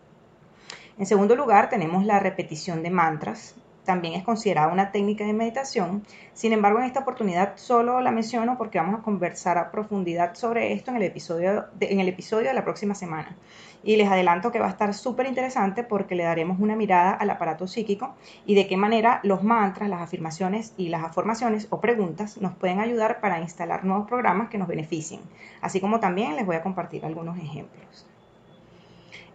En 0.98 1.06
segundo 1.06 1.36
lugar, 1.36 1.68
tenemos 1.68 2.04
la 2.04 2.18
repetición 2.18 2.82
de 2.82 2.90
mantras. 2.90 3.54
También 3.84 4.14
es 4.14 4.24
considerada 4.24 4.72
una 4.72 4.90
técnica 4.90 5.24
de 5.24 5.32
meditación. 5.32 6.04
Sin 6.34 6.52
embargo, 6.52 6.80
en 6.80 6.86
esta 6.86 6.98
oportunidad 6.98 7.52
solo 7.54 8.00
la 8.00 8.10
menciono 8.10 8.58
porque 8.58 8.80
vamos 8.80 8.98
a 8.98 9.02
conversar 9.04 9.58
a 9.58 9.70
profundidad 9.70 10.34
sobre 10.34 10.72
esto 10.72 10.90
en 10.90 10.96
el 10.96 11.04
episodio 11.04 11.66
de, 11.74 11.92
en 11.92 12.00
el 12.00 12.08
episodio 12.08 12.48
de 12.48 12.54
la 12.54 12.64
próxima 12.64 12.96
semana. 12.96 13.36
Y 13.84 13.94
les 13.94 14.08
adelanto 14.08 14.50
que 14.50 14.58
va 14.58 14.66
a 14.66 14.70
estar 14.70 14.92
súper 14.92 15.26
interesante 15.26 15.84
porque 15.84 16.16
le 16.16 16.24
daremos 16.24 16.58
una 16.58 16.74
mirada 16.74 17.12
al 17.12 17.30
aparato 17.30 17.68
psíquico 17.68 18.16
y 18.44 18.56
de 18.56 18.66
qué 18.66 18.76
manera 18.76 19.20
los 19.22 19.44
mantras, 19.44 19.88
las 19.88 20.02
afirmaciones 20.02 20.74
y 20.76 20.88
las 20.88 21.04
afirmaciones 21.04 21.68
o 21.70 21.80
preguntas 21.80 22.38
nos 22.38 22.54
pueden 22.56 22.80
ayudar 22.80 23.20
para 23.20 23.40
instalar 23.40 23.84
nuevos 23.84 24.08
programas 24.08 24.48
que 24.48 24.58
nos 24.58 24.66
beneficien. 24.66 25.20
Así 25.60 25.80
como 25.80 26.00
también 26.00 26.34
les 26.34 26.44
voy 26.44 26.56
a 26.56 26.62
compartir 26.62 27.06
algunos 27.06 27.38
ejemplos. 27.38 28.07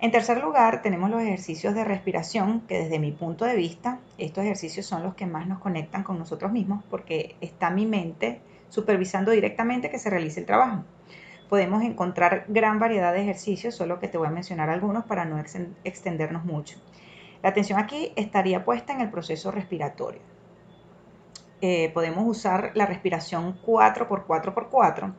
En 0.03 0.12
tercer 0.12 0.43
lugar, 0.43 0.81
tenemos 0.81 1.10
los 1.10 1.22
ejercicios 1.22 1.74
de 1.74 1.86
respiración, 1.86 2.60
que 2.67 2.77
desde 2.77 3.00
mi 3.00 3.13
punto 3.13 3.45
de 3.45 3.55
vista, 3.55 4.01
estos 4.17 4.43
ejercicios 4.43 4.86
son 4.86 5.01
los 5.01 5.15
que 5.15 5.25
más 5.25 5.48
nos 5.48 5.60
conectan 5.60 6.03
con 6.03 6.19
nosotros 6.19 6.51
mismos 6.51 6.83
porque 6.89 7.38
está 7.39 7.69
mi 7.69 7.86
mente 7.86 8.41
supervisando 8.67 9.31
directamente 9.31 9.89
que 9.89 10.00
se 10.00 10.10
realice 10.10 10.41
el 10.41 10.45
trabajo. 10.45 10.83
Podemos 11.48 11.83
encontrar 11.83 12.43
gran 12.50 12.79
variedad 12.79 13.13
de 13.13 13.22
ejercicios, 13.22 13.75
solo 13.75 14.01
que 14.01 14.10
te 14.10 14.17
voy 14.17 14.27
a 14.27 14.31
mencionar 14.31 14.69
algunos 14.69 15.05
para 15.05 15.24
no 15.24 15.41
extendernos 15.86 16.43
mucho. 16.43 16.77
La 17.41 17.51
atención 17.51 17.79
aquí 17.79 18.12
estaría 18.17 18.65
puesta 18.65 18.91
en 18.91 19.00
el 19.00 19.10
proceso 19.10 19.51
respiratorio. 19.51 20.19
Eh, 21.62 21.91
podemos 21.93 22.25
usar 22.27 22.72
la 22.74 22.88
respiración 22.88 23.57
4x4x4, 23.65 25.13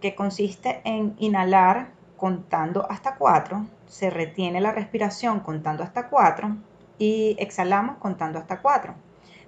que 0.00 0.14
consiste 0.14 0.80
en 0.84 1.14
inhalar 1.18 1.92
contando 2.16 2.86
hasta 2.90 3.16
4, 3.16 3.66
se 3.86 4.10
retiene 4.10 4.60
la 4.60 4.72
respiración 4.72 5.40
contando 5.40 5.82
hasta 5.82 6.08
4 6.08 6.56
y 6.98 7.36
exhalamos 7.38 7.96
contando 7.98 8.38
hasta 8.38 8.60
4. 8.60 8.94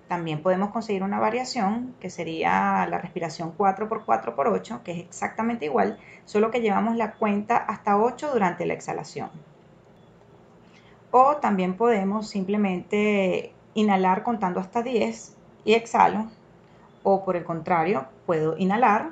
también 0.09 0.41
podemos 0.43 0.71
conseguir 0.71 1.03
una 1.03 1.19
variación 1.19 1.95
que 2.01 2.11
sería 2.11 2.87
la 2.89 2.99
respiración 2.99 3.57
4x4x8, 3.57 4.83
que 4.83 4.93
es 4.93 4.99
exactamente 5.01 5.65
igual, 5.65 5.99
solo 6.25 6.51
que 6.51 6.61
llevamos 6.61 6.97
la 6.97 7.13
cuenta 7.13 7.57
hasta 7.57 7.99
8 7.99 8.31
durante 8.33 8.67
la 8.67 8.75
exhalación. 8.75 9.31
O 11.11 11.37
también 11.37 11.77
podemos 11.77 12.29
simplemente 12.29 13.53
inhalar 13.75 14.23
contando 14.23 14.61
hasta 14.61 14.83
10 14.83 15.35
y 15.65 15.75
exhalo. 15.75 16.27
O 17.03 17.25
por 17.25 17.37
el 17.37 17.45
contrario, 17.45 18.07
puedo 18.27 18.57
inhalar 18.59 19.11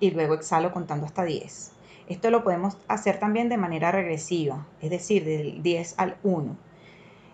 y 0.00 0.10
luego 0.10 0.34
exhalo 0.34 0.72
contando 0.72 1.06
hasta 1.06 1.24
10. 1.24 1.72
Esto 2.08 2.30
lo 2.30 2.42
podemos 2.42 2.78
hacer 2.88 3.18
también 3.20 3.48
de 3.48 3.58
manera 3.58 3.92
regresiva, 3.92 4.66
es 4.80 4.90
decir, 4.90 5.24
del 5.24 5.62
10 5.62 5.94
al 5.98 6.16
1 6.22 6.68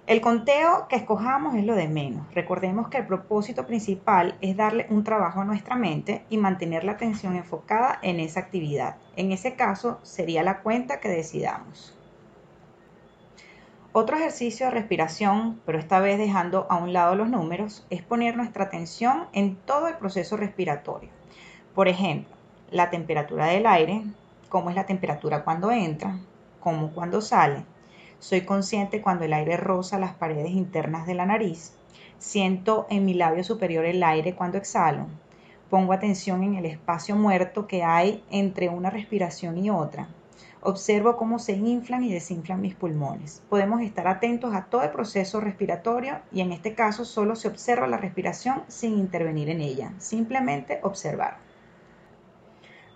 el 0.07 0.21
conteo 0.21 0.87
que 0.87 0.97
escojamos 0.97 1.54
es 1.54 1.64
lo 1.64 1.75
de 1.75 1.88
menos. 1.88 2.26
Recordemos 2.35 2.88
que 2.88 2.99
el 2.99 3.07
propósito 3.07 3.66
principal 3.66 4.37
es 4.43 4.54
darle 4.54 4.87
un 4.90 5.02
trabajo 5.02 5.40
a 5.40 5.47
nuestra 5.47 5.76
mente 5.76 6.26
y 6.28 6.37
mantener 6.37 6.85
la 6.85 6.93
atención 6.93 7.37
enfocada 7.37 8.00
en 8.02 8.21
esa 8.21 8.40
actividad. 8.40 8.97
En 9.16 9.33
ese 9.33 9.54
caso 9.54 10.00
sería 10.02 10.43
la 10.43 10.61
cuenta 10.61 11.00
que 11.00 11.09
decidamos. 11.09 11.97
Otro 13.93 14.19
ejercicio 14.19 14.66
de 14.66 14.73
respiración, 14.73 15.62
pero 15.64 15.78
esta 15.78 16.00
vez 16.00 16.19
dejando 16.19 16.66
a 16.69 16.76
un 16.76 16.93
lado 16.93 17.14
los 17.14 17.31
números, 17.31 17.87
es 17.88 18.02
poner 18.02 18.37
nuestra 18.37 18.64
atención 18.64 19.28
en 19.33 19.57
todo 19.57 19.88
el 19.88 19.97
proceso 19.97 20.37
respiratorio. 20.37 21.09
Por 21.75 21.88
ejemplo, 21.88 22.35
la 22.71 22.90
temperatura 22.90 23.47
del 23.47 23.64
aire, 23.64 24.02
cómo 24.49 24.71
es 24.71 24.77
la 24.77 24.87
temperatura 24.87 25.45
cuando 25.45 25.71
entra, 25.71 26.19
cómo 26.61 26.93
cuando 26.93 27.21
sale, 27.21 27.65
soy 28.25 28.41
consciente 28.41 29.03
cuando 29.03 29.27
el 29.27 29.35
aire 29.35 29.59
roza 29.59 29.99
las 29.99 30.15
paredes 30.15 30.53
internas 30.53 31.07
de 31.07 31.13
la 31.13 31.27
nariz. 31.27 31.75
Siento 32.19 32.87
en 32.89 33.05
mi 33.05 33.13
labio 33.13 33.45
superior 33.45 33.85
el 33.85 34.03
aire 34.03 34.35
cuando 34.35 34.57
exhalo. 34.57 35.09
Pongo 35.69 35.93
atención 35.93 36.43
en 36.43 36.55
el 36.55 36.65
espacio 36.65 37.17
muerto 37.17 37.67
que 37.67 37.83
hay 37.83 38.25
entre 38.31 38.71
una 38.71 38.89
respiración 38.89 39.59
y 39.59 39.69
otra. 39.69 40.09
Observo 40.63 41.19
cómo 41.19 41.39
se 41.39 41.53
inflan 41.53 42.03
y 42.03 42.13
desinflan 42.15 42.63
mis 42.63 42.75
pulmones. 42.75 43.43
Podemos 43.51 43.83
estar 43.83 44.09
atentos 44.09 44.55
a 44.55 44.65
todo 44.65 44.91
proceso 44.91 45.39
respiratorio 45.41 46.21
y 46.33 46.41
en 46.41 46.53
este 46.53 46.75
caso 46.75 47.05
solo 47.05 47.37
se 47.37 47.49
observa 47.49 47.87
la 47.87 47.99
respiración 47.99 48.63
sin 48.69 48.99
intervenir 48.99 49.51
en 49.51 49.61
ella, 49.61 49.93
simplemente 49.99 50.81
observar. 50.83 51.37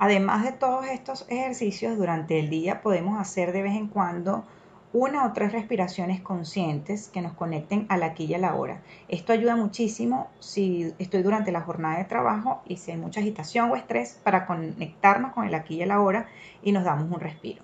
Además 0.01 0.45
de 0.45 0.53
todos 0.53 0.87
estos 0.87 1.27
ejercicios 1.29 1.99
durante 1.99 2.39
el 2.39 2.51
día 2.51 2.83
podemos 2.83 3.21
hacer 3.21 3.53
de 3.53 3.63
vez 3.63 3.75
en 3.75 3.89
cuando 3.89 4.45
una 4.93 5.27
o 5.27 5.33
tres 5.33 5.53
respiraciones 5.53 6.21
conscientes 6.21 7.09
que 7.09 7.21
nos 7.21 7.33
conecten 7.33 7.85
a 7.89 7.97
la 7.97 8.07
aquí 8.07 8.25
y 8.25 8.35
a 8.35 8.39
la 8.39 8.55
hora. 8.55 8.81
Esto 9.09 9.33
ayuda 9.33 9.57
muchísimo 9.57 10.29
si 10.39 10.95
estoy 10.99 11.23
durante 11.23 11.51
la 11.51 11.63
jornada 11.63 11.99
de 11.99 12.05
trabajo 12.05 12.63
y 12.65 12.77
si 12.77 12.93
hay 12.93 12.97
mucha 12.97 13.21
agitación 13.21 13.71
o 13.71 13.77
estrés 13.77 14.19
para 14.23 14.47
conectarnos 14.47 15.33
con 15.33 15.47
el 15.47 15.55
aquí 15.55 15.75
y 15.75 15.83
a 15.83 15.87
la 15.87 16.01
hora 16.01 16.29
y 16.63 16.71
nos 16.71 16.85
damos 16.85 17.11
un 17.11 17.21
respiro. 17.21 17.63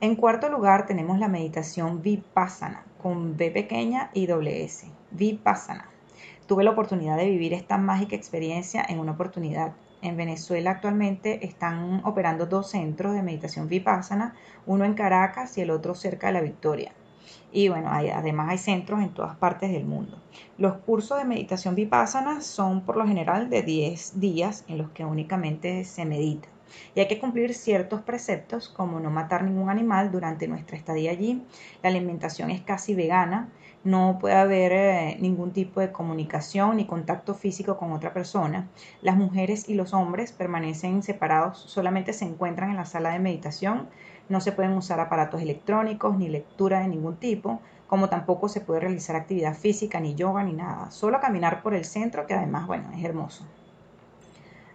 En 0.00 0.16
cuarto 0.16 0.48
lugar 0.48 0.86
tenemos 0.86 1.18
la 1.18 1.28
meditación 1.28 2.02
Vipassana 2.02 2.84
con 3.02 3.36
B 3.36 3.50
pequeña 3.50 4.10
y 4.14 4.26
doble 4.26 4.64
S. 4.64 4.90
Vipassana. 5.10 5.90
Tuve 6.46 6.64
la 6.64 6.70
oportunidad 6.70 7.16
de 7.16 7.30
vivir 7.30 7.52
esta 7.52 7.76
mágica 7.76 8.16
experiencia 8.16 8.84
en 8.88 8.98
una 8.98 9.12
oportunidad 9.12 9.72
en 10.02 10.16
Venezuela 10.16 10.72
actualmente 10.72 11.44
están 11.46 12.02
operando 12.04 12.46
dos 12.46 12.70
centros 12.70 13.14
de 13.14 13.22
meditación 13.22 13.68
vipassana, 13.68 14.34
uno 14.66 14.84
en 14.84 14.94
Caracas 14.94 15.56
y 15.58 15.62
el 15.62 15.70
otro 15.70 15.94
cerca 15.94 16.28
de 16.28 16.32
la 16.34 16.40
Victoria. 16.40 16.92
Y 17.52 17.68
bueno, 17.68 17.88
además 17.90 18.50
hay 18.50 18.58
centros 18.58 19.00
en 19.00 19.14
todas 19.14 19.36
partes 19.36 19.70
del 19.70 19.84
mundo. 19.84 20.20
Los 20.58 20.76
cursos 20.78 21.18
de 21.18 21.24
meditación 21.24 21.74
vipassana 21.74 22.40
son 22.40 22.82
por 22.82 22.96
lo 22.96 23.06
general 23.06 23.48
de 23.48 23.62
10 23.62 24.20
días 24.20 24.64
en 24.68 24.78
los 24.78 24.90
que 24.90 25.04
únicamente 25.04 25.84
se 25.84 26.04
medita. 26.04 26.48
Y 26.94 27.00
hay 27.00 27.08
que 27.08 27.20
cumplir 27.20 27.54
ciertos 27.54 28.02
preceptos 28.02 28.68
como 28.68 29.00
no 29.00 29.10
matar 29.10 29.44
ningún 29.44 29.70
animal 29.70 30.10
durante 30.10 30.48
nuestra 30.48 30.76
estadía 30.76 31.12
allí. 31.12 31.42
La 31.82 31.88
alimentación 31.88 32.50
es 32.50 32.60
casi 32.60 32.94
vegana 32.94 33.48
no 33.86 34.18
puede 34.20 34.34
haber 34.34 34.72
eh, 34.72 35.16
ningún 35.20 35.52
tipo 35.52 35.80
de 35.80 35.92
comunicación 35.92 36.76
ni 36.76 36.86
contacto 36.86 37.34
físico 37.34 37.76
con 37.78 37.92
otra 37.92 38.12
persona. 38.12 38.68
Las 39.00 39.16
mujeres 39.16 39.68
y 39.68 39.74
los 39.74 39.94
hombres 39.94 40.32
permanecen 40.32 41.02
separados, 41.04 41.58
solamente 41.58 42.12
se 42.12 42.24
encuentran 42.24 42.70
en 42.70 42.76
la 42.76 42.84
sala 42.84 43.10
de 43.10 43.20
meditación, 43.20 43.88
no 44.28 44.40
se 44.40 44.52
pueden 44.52 44.72
usar 44.72 44.98
aparatos 44.98 45.40
electrónicos 45.40 46.16
ni 46.18 46.28
lectura 46.28 46.80
de 46.80 46.88
ningún 46.88 47.16
tipo, 47.16 47.62
como 47.86 48.08
tampoco 48.08 48.48
se 48.48 48.60
puede 48.60 48.80
realizar 48.80 49.14
actividad 49.14 49.54
física, 49.54 50.00
ni 50.00 50.16
yoga, 50.16 50.42
ni 50.42 50.52
nada, 50.52 50.90
solo 50.90 51.20
caminar 51.20 51.62
por 51.62 51.74
el 51.74 51.84
centro, 51.84 52.26
que 52.26 52.34
además, 52.34 52.66
bueno, 52.66 52.90
es 52.92 53.04
hermoso. 53.04 53.46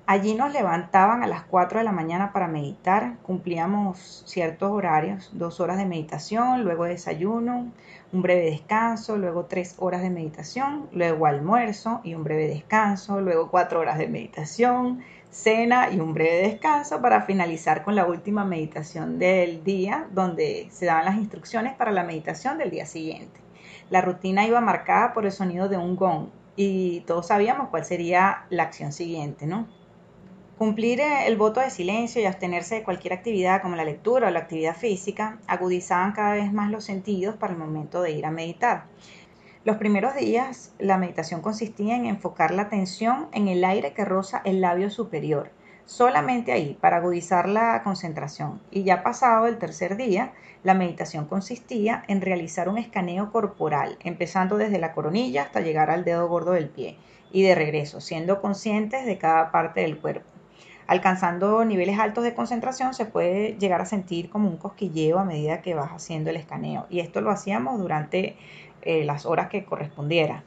Allí 0.08 0.34
nos 0.34 0.52
levantaban 0.52 1.24
a 1.24 1.28
las 1.28 1.44
4 1.44 1.80
de 1.80 1.86
la 1.86 1.92
mañana 1.92 2.34
para 2.34 2.48
meditar, 2.48 3.18
cumplíamos 3.22 4.24
ciertos 4.26 4.72
horarios, 4.72 5.30
dos 5.34 5.60
horas 5.60 5.78
de 5.78 5.86
meditación, 5.86 6.64
luego 6.64 6.86
desayuno, 6.86 7.72
un 8.12 8.22
breve 8.22 8.50
descanso, 8.50 9.16
luego 9.18 9.46
tres 9.46 9.76
horas 9.78 10.02
de 10.02 10.10
meditación, 10.10 10.90
luego 10.92 11.28
almuerzo 11.28 12.02
y 12.04 12.16
un 12.16 12.24
breve 12.24 12.48
descanso, 12.48 13.22
luego 13.22 13.50
cuatro 13.50 13.80
horas 13.80 13.98
de 14.00 14.08
meditación, 14.08 15.02
cena 15.30 15.90
y 15.92 16.00
un 16.00 16.14
breve 16.14 16.50
descanso 16.50 17.00
para 17.02 17.22
finalizar 17.22 17.84
con 17.84 17.96
la 17.96 18.06
última 18.06 18.44
meditación 18.44 19.18
del 19.18 19.64
día, 19.64 20.08
donde 20.12 20.68
se 20.72 20.88
daban 20.88 21.06
las 21.06 21.16
instrucciones 21.16 21.76
para 21.76 21.92
la 21.92 22.04
meditación 22.04 22.58
del 22.58 22.72
día 22.72 22.86
siguiente. 22.86 23.40
La 23.90 24.02
rutina 24.02 24.46
iba 24.46 24.60
marcada 24.62 25.14
por 25.14 25.26
el 25.26 25.32
sonido 25.32 25.70
de 25.70 25.78
un 25.78 25.96
gong 25.96 26.28
y 26.56 27.02
todos 27.02 27.28
sabíamos 27.28 27.70
cuál 27.70 27.86
sería 27.86 28.46
la 28.50 28.64
acción 28.64 28.92
siguiente, 28.92 29.46
¿no? 29.46 29.68
Cumplir 30.62 31.00
eh, 31.00 31.26
el 31.26 31.38
voto 31.38 31.60
de 31.60 31.72
silencio 31.72 32.22
y 32.22 32.26
abstenerse 32.26 32.76
de 32.76 32.84
cualquier 32.84 33.14
actividad 33.14 33.64
como 33.64 33.76
la 33.76 33.84
lectura 33.84 34.28
o 34.28 34.30
la 34.30 34.42
actividad 34.42 34.76
física 34.76 35.40
agudizaban 35.48 36.12
cada 36.12 36.36
vez 36.36 36.54
más 36.54 36.70
los 36.70 36.84
sentidos 36.84 37.36
para 37.36 37.54
el 37.54 37.58
momento 37.58 38.04
de 38.04 38.12
ir 38.12 38.28
a 38.28 38.30
meditar. 38.30 38.84
Los 39.64 39.78
primeros 39.78 40.16
días 40.16 40.76
la 40.78 41.00
meditación 41.00 41.42
consistía 41.42 41.96
en 41.96 42.06
enfocar 42.06 42.52
la 42.52 42.62
atención 42.62 43.28
en 43.32 43.48
el 43.48 43.64
aire 43.64 43.94
que 43.94 44.06
roza 44.06 44.44
el 44.46 44.62
labio 44.62 44.92
superior, 44.92 45.50
solamente 45.86 46.52
ahí, 46.52 46.78
para 46.80 46.98
agudizar 46.98 47.50
la 47.50 47.82
concentración. 47.82 48.62
Y 48.70 48.84
ya 48.84 49.02
pasado 49.02 49.48
el 49.48 49.58
tercer 49.58 49.98
día, 49.98 50.32
la 50.62 50.76
meditación 50.76 51.26
consistía 51.26 52.04
en 52.08 52.22
realizar 52.22 52.70
un 52.70 52.78
escaneo 52.78 53.32
corporal, 53.32 53.98
empezando 54.04 54.58
desde 54.58 54.78
la 54.78 54.94
coronilla 54.94 55.42
hasta 55.42 55.62
llegar 55.62 55.90
al 55.90 56.06
dedo 56.06 56.28
gordo 56.28 56.52
del 56.52 56.70
pie, 56.70 57.00
y 57.32 57.42
de 57.42 57.56
regreso, 57.56 58.00
siendo 58.00 58.42
conscientes 58.42 59.08
de 59.08 59.18
cada 59.18 59.52
parte 59.52 59.82
del 59.82 59.98
cuerpo. 59.98 60.31
Alcanzando 60.92 61.64
niveles 61.64 61.98
altos 62.00 62.26
de 62.26 62.34
concentración 62.34 62.94
se 62.94 63.06
puede 63.06 63.56
llegar 63.58 63.80
a 63.80 63.86
sentir 63.86 64.30
como 64.30 64.50
un 64.50 64.58
cosquilleo 64.58 65.20
a 65.20 65.24
medida 65.24 65.62
que 65.62 65.74
vas 65.74 65.92
haciendo 65.92 66.32
el 66.32 66.36
escaneo. 66.36 66.86
Y 66.90 67.00
esto 67.00 67.22
lo 67.22 67.32
hacíamos 67.32 67.80
durante 67.80 68.36
eh, 68.82 69.06
las 69.06 69.26
horas 69.26 69.48
que 69.48 69.64
correspondiera. 69.64 70.44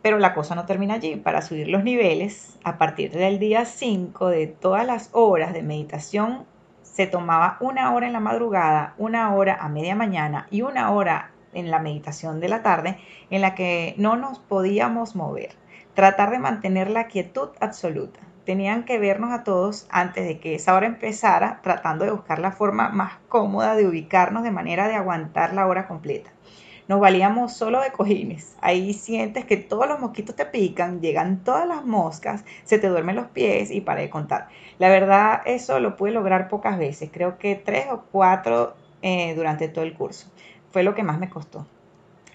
Pero 0.00 0.20
la 0.20 0.32
cosa 0.32 0.54
no 0.54 0.64
termina 0.64 0.94
allí. 0.94 1.16
Para 1.16 1.42
subir 1.42 1.66
los 1.66 1.82
niveles, 1.82 2.56
a 2.62 2.78
partir 2.78 3.10
del 3.10 3.40
día 3.40 3.64
5 3.64 4.28
de 4.28 4.46
todas 4.46 4.86
las 4.86 5.10
horas 5.10 5.52
de 5.52 5.64
meditación, 5.64 6.44
se 6.82 7.08
tomaba 7.08 7.56
una 7.58 7.92
hora 7.92 8.06
en 8.06 8.12
la 8.12 8.20
madrugada, 8.20 8.94
una 8.96 9.34
hora 9.34 9.56
a 9.60 9.68
media 9.68 9.96
mañana 9.96 10.46
y 10.52 10.62
una 10.62 10.92
hora 10.92 11.32
en 11.52 11.72
la 11.72 11.80
meditación 11.80 12.38
de 12.38 12.48
la 12.48 12.62
tarde 12.62 12.96
en 13.28 13.40
la 13.40 13.56
que 13.56 13.96
no 13.98 14.14
nos 14.14 14.38
podíamos 14.38 15.16
mover. 15.16 15.56
Tratar 15.94 16.30
de 16.30 16.38
mantener 16.38 16.88
la 16.88 17.08
quietud 17.08 17.48
absoluta 17.58 18.20
tenían 18.44 18.84
que 18.84 18.98
vernos 18.98 19.32
a 19.32 19.44
todos 19.44 19.86
antes 19.90 20.26
de 20.26 20.38
que 20.38 20.54
esa 20.54 20.74
hora 20.74 20.86
empezara, 20.86 21.60
tratando 21.62 22.04
de 22.04 22.10
buscar 22.10 22.38
la 22.38 22.52
forma 22.52 22.88
más 22.88 23.14
cómoda 23.28 23.74
de 23.74 23.86
ubicarnos 23.86 24.42
de 24.42 24.50
manera 24.50 24.88
de 24.88 24.94
aguantar 24.94 25.54
la 25.54 25.66
hora 25.66 25.86
completa. 25.86 26.30
Nos 26.88 26.98
valíamos 26.98 27.52
solo 27.52 27.80
de 27.80 27.92
cojines. 27.92 28.56
Ahí 28.60 28.92
sientes 28.92 29.44
que 29.44 29.56
todos 29.56 29.86
los 29.86 30.00
mosquitos 30.00 30.34
te 30.34 30.44
pican, 30.46 31.00
llegan 31.00 31.44
todas 31.44 31.66
las 31.66 31.84
moscas, 31.84 32.44
se 32.64 32.78
te 32.78 32.88
duermen 32.88 33.16
los 33.16 33.28
pies 33.28 33.70
y 33.70 33.80
para 33.80 34.00
de 34.00 34.10
contar. 34.10 34.48
La 34.78 34.88
verdad, 34.88 35.42
eso 35.46 35.78
lo 35.78 35.96
pude 35.96 36.10
lograr 36.10 36.48
pocas 36.48 36.78
veces, 36.78 37.10
creo 37.12 37.38
que 37.38 37.54
tres 37.54 37.86
o 37.90 38.02
cuatro 38.10 38.74
eh, 39.00 39.34
durante 39.36 39.68
todo 39.68 39.84
el 39.84 39.94
curso. 39.94 40.26
Fue 40.72 40.82
lo 40.82 40.94
que 40.94 41.04
más 41.04 41.18
me 41.18 41.30
costó. 41.30 41.66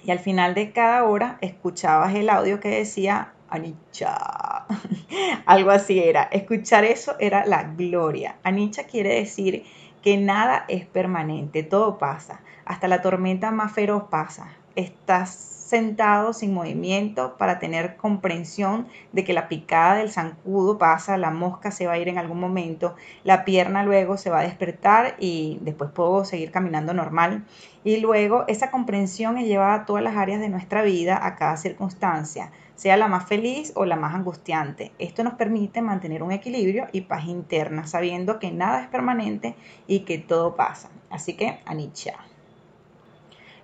Y 0.04 0.12
al 0.12 0.20
final 0.20 0.54
de 0.54 0.72
cada 0.72 1.04
hora 1.04 1.38
escuchabas 1.42 2.16
el 2.16 2.30
audio 2.30 2.62
que 2.62 2.70
decía 2.70 3.34
Anicha. 3.50 4.66
Algo 5.46 5.72
así 5.72 6.00
era. 6.00 6.24
Escuchar 6.24 6.86
eso 6.86 7.16
era 7.20 7.46
la 7.46 7.64
gloria. 7.64 8.38
Anicha 8.44 8.84
quiere 8.84 9.16
decir 9.16 9.64
que 10.02 10.18
nada 10.18 10.66
es 10.68 10.86
permanente, 10.86 11.64
todo 11.64 11.98
pasa. 11.98 12.42
Hasta 12.66 12.88
la 12.88 13.02
tormenta 13.02 13.52
más 13.52 13.72
feroz 13.72 14.04
pasa. 14.10 14.50
Estás 14.76 15.58
sentado 15.68 16.32
sin 16.32 16.54
movimiento 16.54 17.36
para 17.38 17.60
tener 17.60 17.98
comprensión 17.98 18.88
de 19.12 19.26
que 19.26 19.34
la 19.34 19.50
picada 19.50 19.96
del 19.96 20.10
zancudo 20.10 20.78
pasa, 20.78 21.18
la 21.18 21.30
mosca 21.30 21.72
se 21.72 21.88
va 21.88 21.94
a 21.94 21.98
ir 21.98 22.08
en 22.08 22.18
algún 22.18 22.40
momento, 22.40 22.96
la 23.26 23.44
pierna 23.44 23.84
luego 23.84 24.18
se 24.18 24.30
va 24.30 24.40
a 24.40 24.44
despertar 24.44 25.16
y 25.20 25.60
después 25.62 25.92
puedo 25.92 26.24
seguir 26.24 26.52
caminando 26.52 26.94
normal. 26.94 27.44
Y 27.84 27.98
luego 27.98 28.46
esa 28.48 28.72
comprensión 28.72 29.38
es 29.38 29.46
llevada 29.46 29.74
a 29.74 29.86
todas 29.86 30.04
las 30.04 30.16
áreas 30.16 30.40
de 30.40 30.50
nuestra 30.50 30.84
vida, 30.84 31.20
a 31.26 31.36
cada 31.36 31.58
circunstancia, 31.58 32.52
sea 32.78 32.96
la 32.96 33.08
más 33.08 33.28
feliz 33.28 33.74
o 33.76 33.86
la 33.86 33.96
más 33.96 34.14
angustiante. 34.14 34.92
Esto 35.00 35.24
nos 35.24 35.34
permite 35.34 35.82
mantener 35.82 36.22
un 36.22 36.32
equilibrio 36.32 36.86
y 36.92 37.02
paz 37.02 37.26
interna, 37.26 37.88
sabiendo 37.88 38.38
que 38.38 38.52
nada 38.52 38.84
es 38.84 38.88
permanente 38.88 39.56
y 39.88 40.02
que 40.02 40.20
todo 40.20 40.56
pasa. 40.56 40.90
Así 41.10 41.34
que, 41.34 41.60
Anicha. 41.66 42.14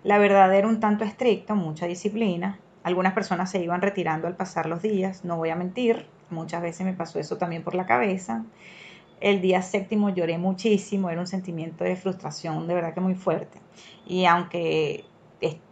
La 0.03 0.17
verdad 0.17 0.53
era 0.53 0.67
un 0.67 0.79
tanto 0.79 1.05
estricta, 1.05 1.53
mucha 1.53 1.85
disciplina. 1.85 2.59
Algunas 2.81 3.13
personas 3.13 3.51
se 3.51 3.63
iban 3.63 3.81
retirando 3.81 4.27
al 4.27 4.35
pasar 4.35 4.65
los 4.65 4.81
días, 4.81 5.23
no 5.23 5.37
voy 5.37 5.51
a 5.51 5.55
mentir, 5.55 6.07
muchas 6.31 6.63
veces 6.63 6.83
me 6.83 6.93
pasó 6.93 7.19
eso 7.19 7.37
también 7.37 7.63
por 7.63 7.75
la 7.75 7.85
cabeza. 7.85 8.43
El 9.21 9.41
día 9.41 9.61
séptimo 9.61 10.09
lloré 10.09 10.39
muchísimo, 10.39 11.11
era 11.11 11.21
un 11.21 11.27
sentimiento 11.27 11.83
de 11.83 11.95
frustración 11.95 12.67
de 12.67 12.73
verdad 12.73 12.95
que 12.95 12.99
muy 12.99 13.15
fuerte. 13.15 13.59
Y 14.07 14.25
aunque 14.25 15.05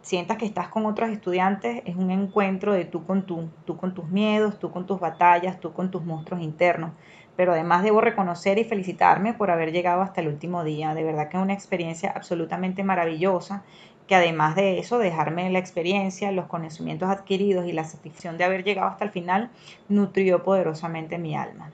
sientas 0.02 0.36
que 0.36 0.44
estás 0.44 0.68
con 0.68 0.86
otros 0.86 1.10
estudiantes, 1.10 1.82
es 1.84 1.96
un 1.96 2.10
encuentro 2.10 2.72
de 2.72 2.84
tú 2.84 3.06
con 3.06 3.26
tú, 3.26 3.50
tú 3.64 3.76
con 3.76 3.94
tus 3.94 4.08
miedos, 4.08 4.58
tú 4.58 4.70
con 4.70 4.86
tus 4.86 5.00
batallas, 5.00 5.60
tú 5.60 5.72
con 5.72 5.90
tus 5.90 6.04
monstruos 6.04 6.42
internos. 6.42 6.92
Pero 7.36 7.52
además 7.52 7.82
debo 7.82 8.00
reconocer 8.00 8.58
y 8.58 8.64
felicitarme 8.64 9.32
por 9.32 9.50
haber 9.50 9.72
llegado 9.72 10.02
hasta 10.02 10.20
el 10.20 10.28
último 10.28 10.64
día. 10.64 10.94
De 10.94 11.02
verdad 11.02 11.28
que 11.28 11.38
es 11.38 11.42
una 11.42 11.54
experiencia 11.54 12.12
absolutamente 12.14 12.84
maravillosa 12.84 13.64
que 14.06 14.14
además 14.16 14.56
de 14.56 14.78
eso, 14.78 14.98
dejarme 14.98 15.48
la 15.50 15.58
experiencia, 15.58 16.32
los 16.32 16.46
conocimientos 16.46 17.08
adquiridos 17.08 17.66
y 17.66 17.72
la 17.72 17.84
satisfacción 17.84 18.36
de 18.36 18.44
haber 18.44 18.64
llegado 18.64 18.88
hasta 18.88 19.04
el 19.04 19.10
final, 19.10 19.50
nutrió 19.88 20.42
poderosamente 20.42 21.18
mi 21.18 21.36
alma. 21.36 21.72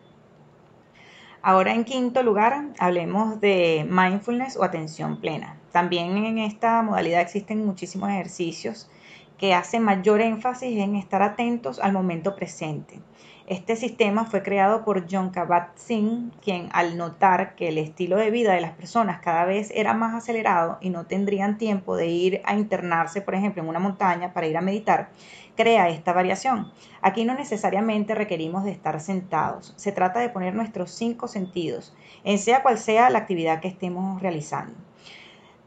Ahora 1.40 1.72
en 1.72 1.84
quinto 1.84 2.22
lugar, 2.22 2.68
hablemos 2.78 3.40
de 3.40 3.86
mindfulness 3.88 4.56
o 4.56 4.64
atención 4.64 5.20
plena. 5.20 5.56
También 5.70 6.16
en 6.16 6.38
esta 6.38 6.82
modalidad 6.82 7.20
existen 7.20 7.64
muchísimos 7.64 8.10
ejercicios 8.10 8.90
que 9.38 9.54
hacen 9.54 9.84
mayor 9.84 10.20
énfasis 10.20 10.78
en 10.78 10.96
estar 10.96 11.22
atentos 11.22 11.78
al 11.78 11.92
momento 11.92 12.34
presente. 12.34 13.00
Este 13.48 13.76
sistema 13.76 14.26
fue 14.26 14.42
creado 14.42 14.84
por 14.84 15.06
John 15.10 15.32
Kabat-Zinn, 15.32 16.32
quien 16.42 16.68
al 16.70 16.98
notar 16.98 17.54
que 17.54 17.68
el 17.68 17.78
estilo 17.78 18.18
de 18.18 18.30
vida 18.30 18.52
de 18.52 18.60
las 18.60 18.72
personas 18.72 19.22
cada 19.22 19.46
vez 19.46 19.72
era 19.74 19.94
más 19.94 20.14
acelerado 20.14 20.76
y 20.82 20.90
no 20.90 21.06
tendrían 21.06 21.56
tiempo 21.56 21.96
de 21.96 22.08
ir 22.08 22.42
a 22.44 22.54
internarse, 22.54 23.22
por 23.22 23.34
ejemplo, 23.34 23.62
en 23.62 23.70
una 23.70 23.78
montaña 23.78 24.34
para 24.34 24.48
ir 24.48 24.58
a 24.58 24.60
meditar, 24.60 25.08
crea 25.56 25.88
esta 25.88 26.12
variación. 26.12 26.70
Aquí 27.00 27.24
no 27.24 27.32
necesariamente 27.32 28.14
requerimos 28.14 28.64
de 28.64 28.72
estar 28.72 29.00
sentados, 29.00 29.72
se 29.76 29.92
trata 29.92 30.20
de 30.20 30.28
poner 30.28 30.54
nuestros 30.54 30.90
cinco 30.90 31.26
sentidos, 31.26 31.96
en 32.24 32.38
sea 32.38 32.60
cual 32.62 32.76
sea 32.76 33.08
la 33.08 33.20
actividad 33.20 33.62
que 33.62 33.68
estemos 33.68 34.20
realizando. 34.20 34.74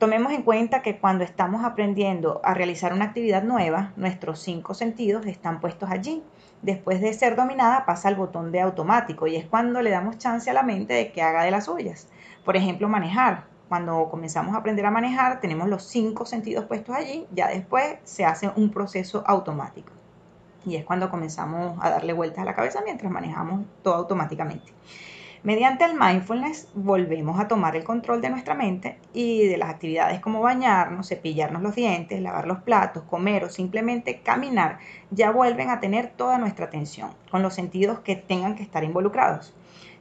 Tomemos 0.02 0.34
en 0.34 0.42
cuenta 0.42 0.82
que 0.82 0.98
cuando 0.98 1.24
estamos 1.24 1.64
aprendiendo 1.64 2.42
a 2.44 2.56
realizar 2.56 2.92
una 2.92 3.06
actividad 3.06 3.44
nueva, 3.44 3.94
nuestros 3.98 4.40
cinco 4.40 4.74
sentidos 4.74 5.28
están 5.28 5.60
puestos 5.60 5.92
allí 5.92 6.24
después 6.64 7.02
de 7.02 7.14
ser 7.14 7.36
dominada 7.36 7.86
pasa 7.86 8.08
al 8.08 8.16
botón 8.16 8.52
de 8.52 8.62
automático 8.62 9.28
y 9.28 9.36
es 9.36 9.46
cuando 9.46 9.84
le 9.84 9.92
damos 9.92 10.18
chance 10.18 10.50
a 10.50 10.56
la 10.56 10.64
mente 10.64 10.96
de 10.96 11.12
que 11.12 11.22
haga 11.22 11.44
de 11.44 11.52
las 11.52 11.66
suyas. 11.66 12.08
Por 12.44 12.58
ejemplo, 12.58 12.90
manejar. 12.90 13.44
Cuando 13.70 14.10
comenzamos 14.10 14.56
a 14.56 14.58
aprender 14.58 14.88
a 14.88 14.90
manejar, 14.92 15.40
tenemos 15.40 15.70
los 15.70 15.84
cinco 15.84 16.26
sentidos 16.26 16.66
puestos 16.66 16.96
allí, 16.96 17.28
ya 17.32 17.50
después 17.50 18.00
se 18.04 18.26
hace 18.26 18.52
un 18.56 18.72
proceso 18.72 19.24
automático. 19.28 19.94
Y 20.66 20.78
es 20.78 20.84
cuando 20.84 21.12
comenzamos 21.12 21.78
a 21.80 21.92
darle 21.92 22.14
vueltas 22.14 22.40
a 22.40 22.46
la 22.46 22.56
cabeza 22.56 22.82
mientras 22.84 23.12
manejamos 23.12 23.68
todo 23.84 23.94
automáticamente. 23.94 24.74
Mediante 25.44 25.86
el 25.86 25.96
mindfulness 25.96 26.68
volvemos 26.76 27.40
a 27.40 27.48
tomar 27.48 27.76
el 27.76 27.84
control 27.84 28.22
de 28.22 28.30
nuestra 28.30 28.54
mente 28.54 29.00
y 29.12 29.48
de 29.48 29.58
las 29.58 29.72
actividades 29.72 30.20
como 30.20 30.40
bañarnos, 30.40 31.10
cepillarnos 31.10 31.64
los 31.64 31.74
dientes, 31.74 32.22
lavar 32.22 32.46
los 32.46 32.60
platos, 32.60 33.02
comer 33.10 33.46
o 33.46 33.50
simplemente 33.50 34.20
caminar, 34.20 34.78
ya 35.10 35.32
vuelven 35.32 35.72
a 35.72 35.80
tener 35.80 36.12
toda 36.12 36.38
nuestra 36.38 36.68
atención, 36.68 37.10
con 37.32 37.42
los 37.42 37.56
sentidos 37.56 38.02
que 38.02 38.16
tengan 38.16 38.54
que 38.54 38.62
estar 38.62 38.84
involucrados. 38.84 39.52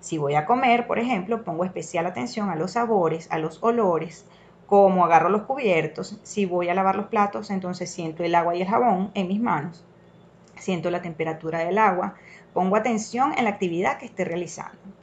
Si 0.01 0.19
voy 0.19 0.35
a 0.35 0.45
comer, 0.45 0.87
por 0.87 0.99
ejemplo, 0.99 1.43
pongo 1.43 1.65
especial 1.65 2.05
atención 2.05 2.51
a 2.51 2.57
los 2.57 2.73
sabores, 2.73 3.27
a 3.31 3.39
los 3.39 3.63
olores, 3.63 4.27
cómo 4.67 5.07
agarro 5.07 5.31
los 5.31 5.45
cubiertos. 5.45 6.21
Si 6.23 6.45
voy 6.45 6.69
a 6.69 6.75
lavar 6.75 6.97
los 6.97 7.07
platos, 7.07 7.49
entonces 7.49 7.91
siento 7.91 8.25
el 8.25 8.35
agua 8.35 8.57
y 8.57 8.61
el 8.61 8.69
jabón 8.69 9.11
en 9.15 9.29
mis 9.29 9.41
manos. 9.41 9.87
Siento 10.59 10.91
la 10.91 11.01
temperatura 11.01 11.61
del 11.61 11.79
agua. 11.79 12.17
Pongo 12.53 12.77
atención 12.77 13.33
en 13.39 13.45
la 13.45 13.51
actividad 13.51 13.97
que 13.97 14.05
esté 14.05 14.27
realizando. 14.27 15.00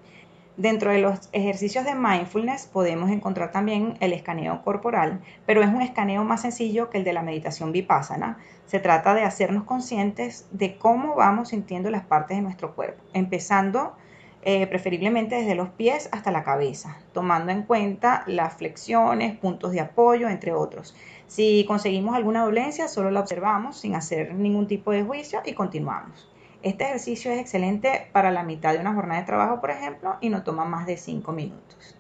Dentro 0.58 0.92
de 0.92 0.98
los 0.98 1.30
ejercicios 1.34 1.86
de 1.86 1.94
mindfulness 1.94 2.66
podemos 2.66 3.12
encontrar 3.12 3.52
también 3.52 3.96
el 4.00 4.12
escaneo 4.12 4.64
corporal, 4.64 5.22
pero 5.46 5.62
es 5.62 5.68
un 5.68 5.84
escaneo 5.84 6.24
más 6.24 6.42
sencillo 6.42 6.90
que 6.90 6.98
el 6.98 7.04
de 7.04 7.14
la 7.14 7.22
meditación 7.22 7.72
vipassana. 7.72 8.40
Se 8.66 8.80
trata 8.80 9.14
de 9.14 9.22
hacernos 9.22 9.66
conscientes 9.66 10.48
de 10.50 10.80
cómo 10.80 11.14
vamos 11.14 11.50
sintiendo 11.50 11.92
las 11.92 12.06
partes 12.06 12.38
de 12.38 12.42
nuestro 12.42 12.74
cuerpo, 12.74 13.04
empezando 13.14 13.94
eh, 14.42 14.66
preferiblemente 14.66 15.36
desde 15.36 15.54
los 15.54 15.70
pies 15.70 16.10
hasta 16.12 16.32
la 16.32 16.44
cabeza, 16.44 16.98
tomando 17.14 17.52
en 17.52 17.62
cuenta 17.62 18.24
las 18.26 18.56
flexiones, 18.56 19.38
puntos 19.38 19.74
de 19.74 19.82
apoyo, 19.82 20.28
entre 20.28 20.54
otros. 20.54 20.96
Si 21.28 21.66
conseguimos 21.68 22.16
alguna 22.16 22.44
dolencia, 22.44 22.88
solo 22.88 23.12
la 23.12 23.20
observamos 23.20 23.78
sin 23.78 23.94
hacer 23.94 24.34
ningún 24.34 24.66
tipo 24.66 24.90
de 24.90 25.04
juicio 25.04 25.40
y 25.46 25.54
continuamos. 25.54 26.28
Este 26.64 26.86
ejercicio 26.86 27.32
es 27.32 27.40
excelente 27.40 28.10
para 28.12 28.32
la 28.32 28.44
mitad 28.44 28.74
de 28.74 28.80
una 28.80 28.94
jornada 28.94 29.20
de 29.20 29.28
trabajo, 29.28 29.62
por 29.62 29.70
ejemplo, 29.70 30.16
y 30.22 30.30
no 30.30 30.44
toma 30.44 30.66
más 30.66 30.88
de 30.88 30.98
5 30.98 31.32
minutos. 31.32 31.96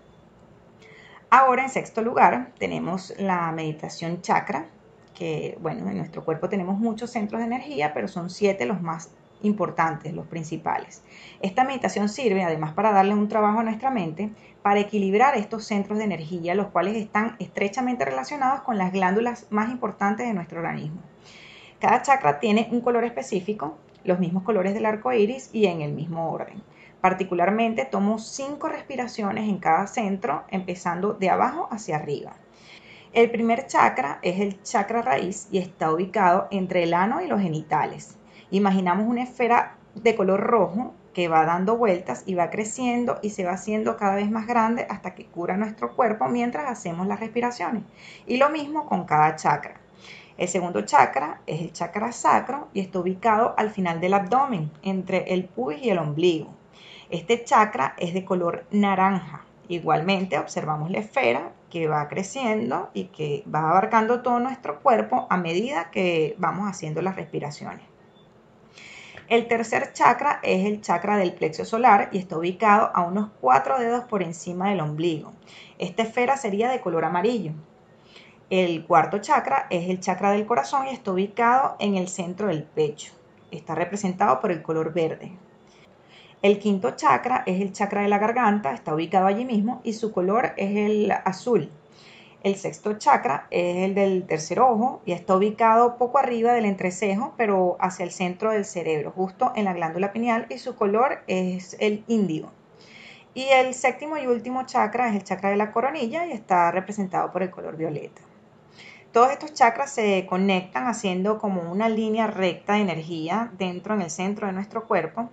Ahora, 1.29 1.63
en 1.63 1.69
sexto 1.69 2.01
lugar, 2.01 2.53
tenemos 2.57 3.13
la 3.19 3.51
meditación 3.51 4.21
chakra, 4.21 4.65
que, 5.13 5.57
bueno, 5.61 5.89
en 5.89 5.97
nuestro 5.97 6.23
cuerpo 6.23 6.47
tenemos 6.47 6.77
muchos 6.79 7.11
centros 7.11 7.39
de 7.39 7.47
energía, 7.47 7.93
pero 7.93 8.07
son 8.07 8.29
siete 8.29 8.65
los 8.65 8.81
más 8.81 9.11
importantes, 9.41 10.13
los 10.13 10.25
principales. 10.25 11.03
Esta 11.41 11.63
meditación 11.63 12.09
sirve 12.09 12.43
además 12.43 12.73
para 12.73 12.91
darle 12.91 13.13
un 13.13 13.27
trabajo 13.27 13.59
a 13.59 13.63
nuestra 13.63 13.91
mente 13.91 14.31
para 14.61 14.79
equilibrar 14.79 15.35
estos 15.35 15.65
centros 15.65 15.97
de 15.97 16.05
energía, 16.05 16.55
los 16.55 16.67
cuales 16.67 16.95
están 16.95 17.35
estrechamente 17.39 18.05
relacionados 18.05 18.61
con 18.61 18.77
las 18.77 18.91
glándulas 18.91 19.47
más 19.49 19.69
importantes 19.69 20.27
de 20.27 20.33
nuestro 20.33 20.59
organismo. 20.59 21.01
Cada 21.79 22.01
chakra 22.01 22.39
tiene 22.39 22.69
un 22.71 22.81
color 22.81 23.03
específico 23.03 23.77
los 24.07 24.19
mismos 24.19 24.41
colores 24.41 24.73
del 24.73 24.87
arco 24.87 25.13
iris 25.13 25.51
y 25.53 25.67
en 25.67 25.81
el 25.81 25.93
mismo 25.93 26.31
orden. 26.31 26.63
Particularmente 27.01 27.85
tomo 27.85 28.17
cinco 28.17 28.69
respiraciones 28.69 29.47
en 29.47 29.59
cada 29.59 29.85
centro, 29.85 30.45
empezando 30.49 31.13
de 31.13 31.29
abajo 31.29 31.67
hacia 31.69 31.97
arriba. 31.97 32.33
El 33.13 33.29
primer 33.29 33.67
chakra 33.67 34.19
es 34.21 34.39
el 34.39 34.61
chakra 34.63 35.01
raíz 35.01 35.47
y 35.51 35.59
está 35.59 35.91
ubicado 35.91 36.47
entre 36.51 36.83
el 36.83 36.93
ano 36.93 37.21
y 37.21 37.27
los 37.27 37.41
genitales. 37.41 38.17
Imaginamos 38.49 39.07
una 39.07 39.23
esfera 39.23 39.75
de 39.93 40.15
color 40.15 40.39
rojo 40.39 40.93
que 41.13 41.27
va 41.27 41.45
dando 41.45 41.77
vueltas 41.77 42.23
y 42.25 42.35
va 42.35 42.49
creciendo 42.49 43.19
y 43.21 43.31
se 43.31 43.43
va 43.43 43.53
haciendo 43.53 43.97
cada 43.97 44.15
vez 44.15 44.29
más 44.29 44.45
grande 44.45 44.85
hasta 44.89 45.15
que 45.15 45.25
cura 45.25 45.57
nuestro 45.57 45.95
cuerpo 45.95 46.27
mientras 46.27 46.69
hacemos 46.69 47.07
las 47.07 47.19
respiraciones. 47.19 47.83
Y 48.25 48.37
lo 48.37 48.49
mismo 48.49 48.85
con 48.85 49.05
cada 49.05 49.35
chakra. 49.35 49.81
El 50.37 50.47
segundo 50.47 50.81
chakra 50.81 51.41
es 51.47 51.61
el 51.61 51.73
chakra 51.73 52.11
sacro 52.11 52.67
y 52.73 52.79
está 52.81 52.99
ubicado 52.99 53.55
al 53.57 53.71
final 53.71 53.99
del 53.99 54.13
abdomen, 54.13 54.71
entre 54.83 55.33
el 55.33 55.45
pubis 55.45 55.81
y 55.81 55.89
el 55.89 55.97
ombligo. 55.97 56.53
Este 57.09 57.43
chakra 57.43 57.95
es 57.97 58.13
de 58.13 58.23
color 58.23 58.65
naranja. 58.69 59.45
Igualmente 59.67 60.37
observamos 60.37 60.91
la 60.91 60.99
esfera 60.99 61.53
que 61.71 61.87
va 61.87 62.07
creciendo 62.07 62.89
y 62.93 63.05
que 63.05 63.43
va 63.53 63.69
abarcando 63.69 64.21
todo 64.21 64.39
nuestro 64.39 64.79
cuerpo 64.81 65.25
a 65.29 65.37
medida 65.37 65.89
que 65.89 66.35
vamos 66.37 66.69
haciendo 66.69 67.01
las 67.01 67.15
respiraciones. 67.15 67.81
El 69.27 69.47
tercer 69.47 69.91
chakra 69.91 70.39
es 70.43 70.65
el 70.65 70.81
chakra 70.81 71.17
del 71.17 71.33
plexo 71.33 71.65
solar 71.65 72.09
y 72.13 72.19
está 72.19 72.37
ubicado 72.37 72.91
a 72.93 73.01
unos 73.01 73.29
cuatro 73.41 73.77
dedos 73.77 74.05
por 74.05 74.23
encima 74.23 74.69
del 74.69 74.79
ombligo. 74.79 75.33
Esta 75.79 76.03
esfera 76.03 76.37
sería 76.37 76.69
de 76.69 76.79
color 76.79 77.03
amarillo. 77.03 77.51
El 78.49 78.85
cuarto 78.85 79.17
chakra 79.17 79.67
es 79.69 79.89
el 79.89 79.99
chakra 79.99 80.31
del 80.31 80.45
corazón 80.45 80.87
y 80.87 80.91
está 80.91 81.11
ubicado 81.11 81.75
en 81.79 81.95
el 81.97 82.07
centro 82.07 82.47
del 82.47 82.63
pecho. 82.63 83.11
Está 83.51 83.75
representado 83.75 84.39
por 84.39 84.53
el 84.53 84.61
color 84.61 84.93
verde. 84.93 85.33
El 86.41 86.57
quinto 86.57 86.91
chakra 86.91 87.43
es 87.45 87.59
el 87.59 87.73
chakra 87.73 88.03
de 88.03 88.07
la 88.07 88.19
garganta, 88.19 88.71
está 88.71 88.95
ubicado 88.95 89.27
allí 89.27 89.43
mismo 89.43 89.81
y 89.83 89.91
su 89.91 90.13
color 90.13 90.53
es 90.55 90.77
el 90.77 91.11
azul. 91.25 91.69
El 92.41 92.55
sexto 92.55 92.93
chakra 92.97 93.47
es 93.51 93.83
el 93.83 93.93
del 93.93 94.25
tercer 94.25 94.61
ojo 94.61 95.01
y 95.05 95.11
está 95.11 95.35
ubicado 95.35 95.97
poco 95.97 96.17
arriba 96.17 96.53
del 96.53 96.63
entrecejo, 96.63 97.33
pero 97.35 97.75
hacia 97.81 98.05
el 98.05 98.11
centro 98.11 98.51
del 98.51 98.63
cerebro, 98.63 99.11
justo 99.11 99.51
en 99.57 99.65
la 99.65 99.73
glándula 99.73 100.13
pineal 100.13 100.45
y 100.49 100.57
su 100.57 100.77
color 100.77 101.19
es 101.27 101.75
el 101.81 102.05
índigo. 102.07 102.53
Y 103.33 103.43
el 103.49 103.73
séptimo 103.73 104.17
y 104.17 104.25
último 104.25 104.65
chakra 104.65 105.09
es 105.09 105.15
el 105.15 105.25
chakra 105.25 105.49
de 105.49 105.57
la 105.57 105.73
coronilla 105.73 106.25
y 106.25 106.31
está 106.31 106.71
representado 106.71 107.29
por 107.33 107.43
el 107.43 107.51
color 107.51 107.75
violeta. 107.75 108.21
Todos 109.11 109.31
estos 109.31 109.53
chakras 109.53 109.91
se 109.91 110.25
conectan 110.27 110.87
haciendo 110.87 111.39
como 111.39 111.71
una 111.71 111.89
línea 111.89 112.27
recta 112.27 112.73
de 112.73 112.81
energía 112.81 113.51
dentro 113.57 113.93
en 113.93 114.01
el 114.01 114.09
centro 114.09 114.47
de 114.47 114.53
nuestro 114.53 114.85
cuerpo 114.85 115.29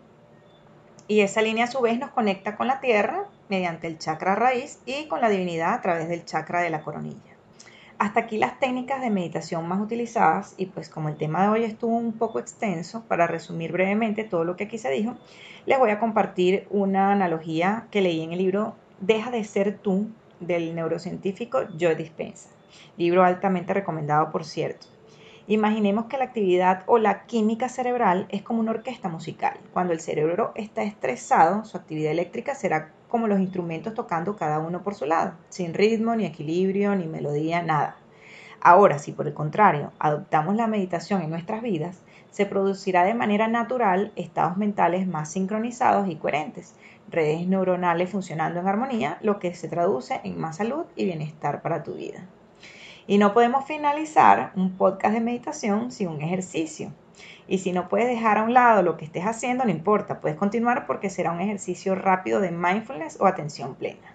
y 1.08 1.20
esa 1.20 1.42
línea 1.42 1.64
a 1.64 1.70
su 1.70 1.80
vez 1.80 1.98
nos 1.98 2.10
conecta 2.10 2.56
con 2.56 2.66
la 2.66 2.80
tierra 2.80 3.24
mediante 3.48 3.86
el 3.86 3.98
chakra 3.98 4.34
raíz 4.34 4.80
y 4.86 5.06
con 5.06 5.20
la 5.20 5.28
divinidad 5.28 5.74
a 5.74 5.82
través 5.82 6.08
del 6.08 6.24
chakra 6.24 6.60
de 6.60 6.70
la 6.70 6.82
coronilla. 6.82 7.34
Hasta 7.98 8.20
aquí 8.20 8.38
las 8.38 8.58
técnicas 8.58 9.00
de 9.00 9.10
meditación 9.10 9.68
más 9.68 9.80
utilizadas 9.80 10.54
y 10.56 10.66
pues 10.66 10.88
como 10.88 11.08
el 11.08 11.16
tema 11.16 11.42
de 11.42 11.48
hoy 11.48 11.64
estuvo 11.64 11.96
un 11.96 12.12
poco 12.12 12.38
extenso, 12.38 13.04
para 13.06 13.26
resumir 13.26 13.72
brevemente 13.72 14.24
todo 14.24 14.44
lo 14.44 14.56
que 14.56 14.64
aquí 14.64 14.78
se 14.78 14.90
dijo, 14.90 15.16
les 15.66 15.78
voy 15.78 15.90
a 15.90 16.00
compartir 16.00 16.66
una 16.70 17.12
analogía 17.12 17.86
que 17.90 18.00
leí 18.00 18.22
en 18.22 18.32
el 18.32 18.38
libro 18.38 18.74
Deja 19.00 19.30
de 19.30 19.44
ser 19.44 19.78
tú 19.78 20.08
del 20.40 20.74
neurocientífico 20.74 21.62
Joe 21.78 21.94
Dispensa, 21.94 22.48
libro 22.96 23.24
altamente 23.24 23.74
recomendado 23.74 24.30
por 24.30 24.44
cierto. 24.44 24.86
Imaginemos 25.46 26.06
que 26.06 26.16
la 26.16 26.24
actividad 26.24 26.84
o 26.86 26.96
la 26.96 27.26
química 27.26 27.68
cerebral 27.68 28.26
es 28.30 28.40
como 28.42 28.60
una 28.60 28.70
orquesta 28.70 29.10
musical. 29.10 29.58
Cuando 29.74 29.92
el 29.92 30.00
cerebro 30.00 30.52
está 30.54 30.82
estresado, 30.84 31.66
su 31.66 31.76
actividad 31.76 32.12
eléctrica 32.12 32.54
será 32.54 32.92
como 33.08 33.28
los 33.28 33.38
instrumentos 33.38 33.92
tocando 33.92 34.36
cada 34.36 34.58
uno 34.58 34.82
por 34.82 34.94
su 34.94 35.04
lado, 35.04 35.34
sin 35.50 35.74
ritmo, 35.74 36.16
ni 36.16 36.24
equilibrio, 36.24 36.94
ni 36.96 37.06
melodía, 37.06 37.62
nada. 37.62 37.96
Ahora, 38.60 38.98
si 38.98 39.12
por 39.12 39.26
el 39.26 39.34
contrario 39.34 39.92
adoptamos 39.98 40.56
la 40.56 40.66
meditación 40.66 41.20
en 41.20 41.28
nuestras 41.28 41.60
vidas, 41.60 42.00
se 42.30 42.46
producirá 42.46 43.04
de 43.04 43.12
manera 43.12 43.46
natural 43.46 44.12
estados 44.16 44.56
mentales 44.56 45.06
más 45.06 45.30
sincronizados 45.30 46.08
y 46.08 46.16
coherentes, 46.16 46.74
redes 47.10 47.46
neuronales 47.46 48.08
funcionando 48.08 48.60
en 48.60 48.66
armonía, 48.66 49.18
lo 49.20 49.38
que 49.38 49.54
se 49.54 49.68
traduce 49.68 50.22
en 50.24 50.40
más 50.40 50.56
salud 50.56 50.86
y 50.96 51.04
bienestar 51.04 51.60
para 51.60 51.82
tu 51.82 51.92
vida. 51.92 52.26
Y 53.06 53.18
no 53.18 53.34
podemos 53.34 53.66
finalizar 53.66 54.52
un 54.56 54.76
podcast 54.76 55.14
de 55.14 55.20
meditación 55.20 55.90
sin 55.92 56.08
un 56.08 56.22
ejercicio. 56.22 56.92
Y 57.46 57.58
si 57.58 57.72
no 57.72 57.88
puedes 57.88 58.08
dejar 58.08 58.38
a 58.38 58.42
un 58.42 58.54
lado 58.54 58.82
lo 58.82 58.96
que 58.96 59.04
estés 59.04 59.24
haciendo, 59.24 59.64
no 59.64 59.70
importa, 59.70 60.20
puedes 60.20 60.38
continuar 60.38 60.86
porque 60.86 61.10
será 61.10 61.32
un 61.32 61.40
ejercicio 61.40 61.94
rápido 61.94 62.40
de 62.40 62.50
mindfulness 62.50 63.20
o 63.20 63.26
atención 63.26 63.74
plena. 63.74 64.14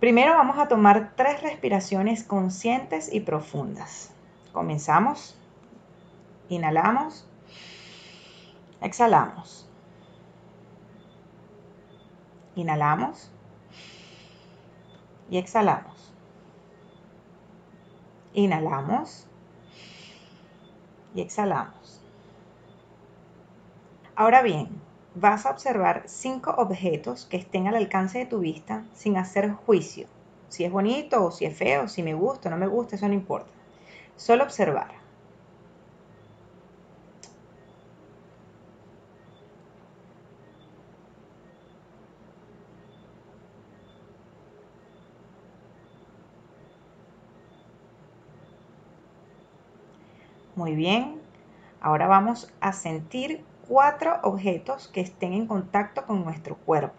Primero 0.00 0.34
vamos 0.34 0.58
a 0.58 0.68
tomar 0.68 1.14
tres 1.16 1.42
respiraciones 1.42 2.22
conscientes 2.22 3.10
y 3.10 3.20
profundas. 3.20 4.10
Comenzamos. 4.52 5.38
Inhalamos. 6.50 7.26
Exhalamos. 8.82 9.66
Inhalamos. 12.54 13.30
Y 15.30 15.38
exhalamos. 15.38 15.95
Inhalamos 18.36 19.26
y 21.14 21.22
exhalamos. 21.22 22.02
Ahora 24.14 24.42
bien, 24.42 24.68
vas 25.14 25.46
a 25.46 25.50
observar 25.50 26.02
cinco 26.04 26.50
objetos 26.58 27.24
que 27.24 27.38
estén 27.38 27.66
al 27.66 27.76
alcance 27.76 28.18
de 28.18 28.26
tu 28.26 28.40
vista 28.40 28.84
sin 28.92 29.16
hacer 29.16 29.52
juicio. 29.52 30.06
Si 30.50 30.64
es 30.64 30.70
bonito 30.70 31.24
o 31.24 31.30
si 31.30 31.46
es 31.46 31.56
feo, 31.56 31.88
si 31.88 32.02
me 32.02 32.12
gusta 32.12 32.50
o 32.50 32.52
no 32.52 32.58
me 32.58 32.66
gusta, 32.66 32.96
eso 32.96 33.08
no 33.08 33.14
importa. 33.14 33.48
Solo 34.16 34.44
observar. 34.44 35.05
Muy 50.56 50.74
bien. 50.74 51.20
Ahora 51.80 52.06
vamos 52.06 52.50
a 52.60 52.72
sentir 52.72 53.44
cuatro 53.68 54.18
objetos 54.22 54.88
que 54.88 55.02
estén 55.02 55.34
en 55.34 55.46
contacto 55.46 56.06
con 56.06 56.24
nuestro 56.24 56.56
cuerpo. 56.56 56.96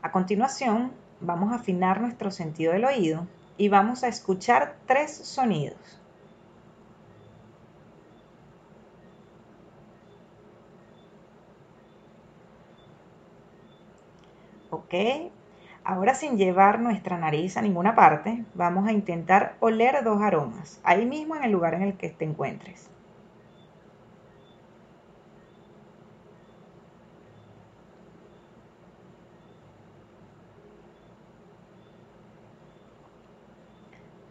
A 0.00 0.10
continuación, 0.10 0.92
vamos 1.20 1.52
a 1.52 1.56
afinar 1.56 2.00
nuestro 2.00 2.30
sentido 2.30 2.72
del 2.72 2.86
oído 2.86 3.26
y 3.58 3.68
vamos 3.68 4.04
a 4.04 4.08
escuchar 4.08 4.78
tres 4.86 5.14
sonidos. 5.14 6.03
¿Ok? 14.74 14.94
Ahora 15.84 16.14
sin 16.14 16.36
llevar 16.36 16.80
nuestra 16.80 17.18
nariz 17.18 17.56
a 17.56 17.62
ninguna 17.62 17.94
parte, 17.94 18.44
vamos 18.54 18.86
a 18.88 18.92
intentar 18.92 19.56
oler 19.60 20.02
dos 20.04 20.20
aromas, 20.22 20.80
ahí 20.82 21.06
mismo 21.06 21.36
en 21.36 21.44
el 21.44 21.52
lugar 21.52 21.74
en 21.74 21.82
el 21.82 21.96
que 21.96 22.10
te 22.10 22.24
encuentres. 22.24 22.90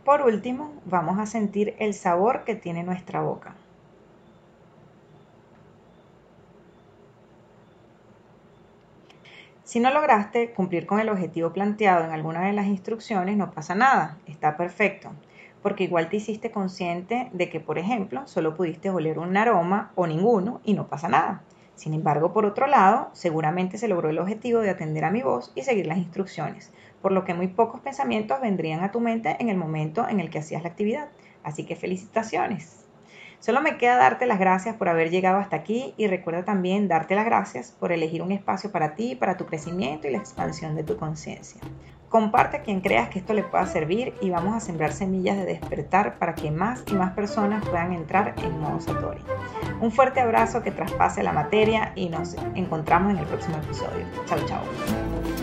Por 0.03 0.21
último, 0.21 0.82
vamos 0.86 1.19
a 1.19 1.25
sentir 1.25 1.75
el 1.79 1.93
sabor 1.93 2.43
que 2.43 2.56
tiene 2.56 2.84
nuestra 2.84 3.21
boca. 3.21 3.62
Si 9.73 9.79
no 9.79 9.89
lograste 9.89 10.51
cumplir 10.51 10.86
con 10.86 10.99
el 10.99 11.09
objetivo 11.09 11.51
planteado 11.51 12.05
en 12.05 12.12
alguna 12.12 12.45
de 12.45 12.53
las 12.53 12.67
instrucciones, 12.67 13.38
no 13.38 13.49
pasa 13.49 13.73
nada, 13.73 14.19
está 14.27 14.55
perfecto, 14.55 15.09
porque 15.63 15.86
igual 15.86 16.09
te 16.09 16.17
hiciste 16.17 16.51
consciente 16.51 17.31
de 17.33 17.49
que, 17.49 17.59
por 17.59 17.79
ejemplo, 17.79 18.21
solo 18.27 18.55
pudiste 18.55 18.91
oler 18.91 19.17
un 19.17 19.36
aroma 19.36 19.91
o 19.95 20.05
ninguno 20.05 20.62
y 20.63 20.75
no 20.75 20.89
pasa 20.89 21.09
nada. 21.09 21.41
Sin 21.73 21.95
embargo, 21.95 22.33
por 22.33 22.45
otro 22.45 22.67
lado, 22.67 23.09
seguramente 23.13 23.79
se 23.79 23.88
logró 23.88 24.12
el 24.12 24.19
objetivo 24.19 24.59
de 24.59 24.69
atender 24.69 25.05
a 25.05 25.09
mi 25.09 25.23
voz 25.23 25.51
y 25.55 25.63
seguir 25.63 25.88
las 25.88 25.97
instrucciones, 25.97 26.71
por 27.01 27.12
lo 27.12 27.25
que 27.25 27.33
muy 27.33 27.47
pocos 27.47 27.81
pensamientos 27.81 28.41
vendrían 28.41 28.83
a 28.83 28.91
tu 28.91 28.99
mente 28.99 29.38
en 29.39 29.49
el 29.49 29.57
momento 29.57 30.07
en 30.07 30.19
el 30.19 30.29
que 30.29 30.38
hacías 30.38 30.62
la 30.62 30.69
actividad. 30.69 31.09
Así 31.41 31.65
que 31.65 31.75
felicitaciones. 31.75 32.82
Solo 33.43 33.60
me 33.60 33.75
queda 33.75 33.97
darte 33.97 34.25
las 34.25 34.39
gracias 34.39 34.77
por 34.77 34.88
haber 34.88 35.10
llegado 35.10 35.38
hasta 35.38 35.58
aquí 35.58 35.93
y 35.97 36.08
recuerda 36.08 36.45
también 36.45 36.88
darte 36.88 37.13
las 37.13 37.25
gracias 37.25 37.73
por 37.77 37.91
elegir 37.91 38.21
un 38.21 38.32
espacio 38.32 38.71
para 38.71 38.95
ti, 38.95 39.15
para 39.15 39.36
tu 39.36 39.45
crecimiento 39.45 40.08
y 40.08 40.12
la 40.12 40.17
expansión 40.19 40.75
de 40.75 40.84
tu 40.86 40.95
conciencia. 40.95 41.60
Comparte 42.08 42.56
a 42.56 42.62
quien 42.62 42.79
creas 42.79 43.10
que 43.10 43.19
esto 43.19 43.34
le 43.34 43.43
pueda 43.43 43.65
servir 43.65 44.13
y 44.21 44.29
vamos 44.29 44.56
a 44.56 44.62
sembrar 44.62 44.93
semillas 44.93 45.36
de 45.36 45.43
despertar 45.43 46.19
para 46.19 46.36
que 46.36 46.51
más 46.51 46.86
y 46.89 46.93
más 46.93 47.12
personas 47.12 47.67
puedan 47.67 47.91
entrar 47.91 48.34
en 48.41 48.62
modo 48.62 48.79
Satori. 48.79 49.19
Un 49.82 49.91
fuerte 49.91 50.21
abrazo 50.21 50.63
que 50.63 50.71
traspase 50.71 51.21
la 51.21 51.34
materia 51.34 51.91
y 51.95 52.08
nos 52.08 52.38
encontramos 52.56 53.12
en 53.12 53.17
el 53.17 53.25
próximo 53.25 53.58
episodio. 53.58 54.06
Chao, 54.25 54.39
chao. 54.45 55.42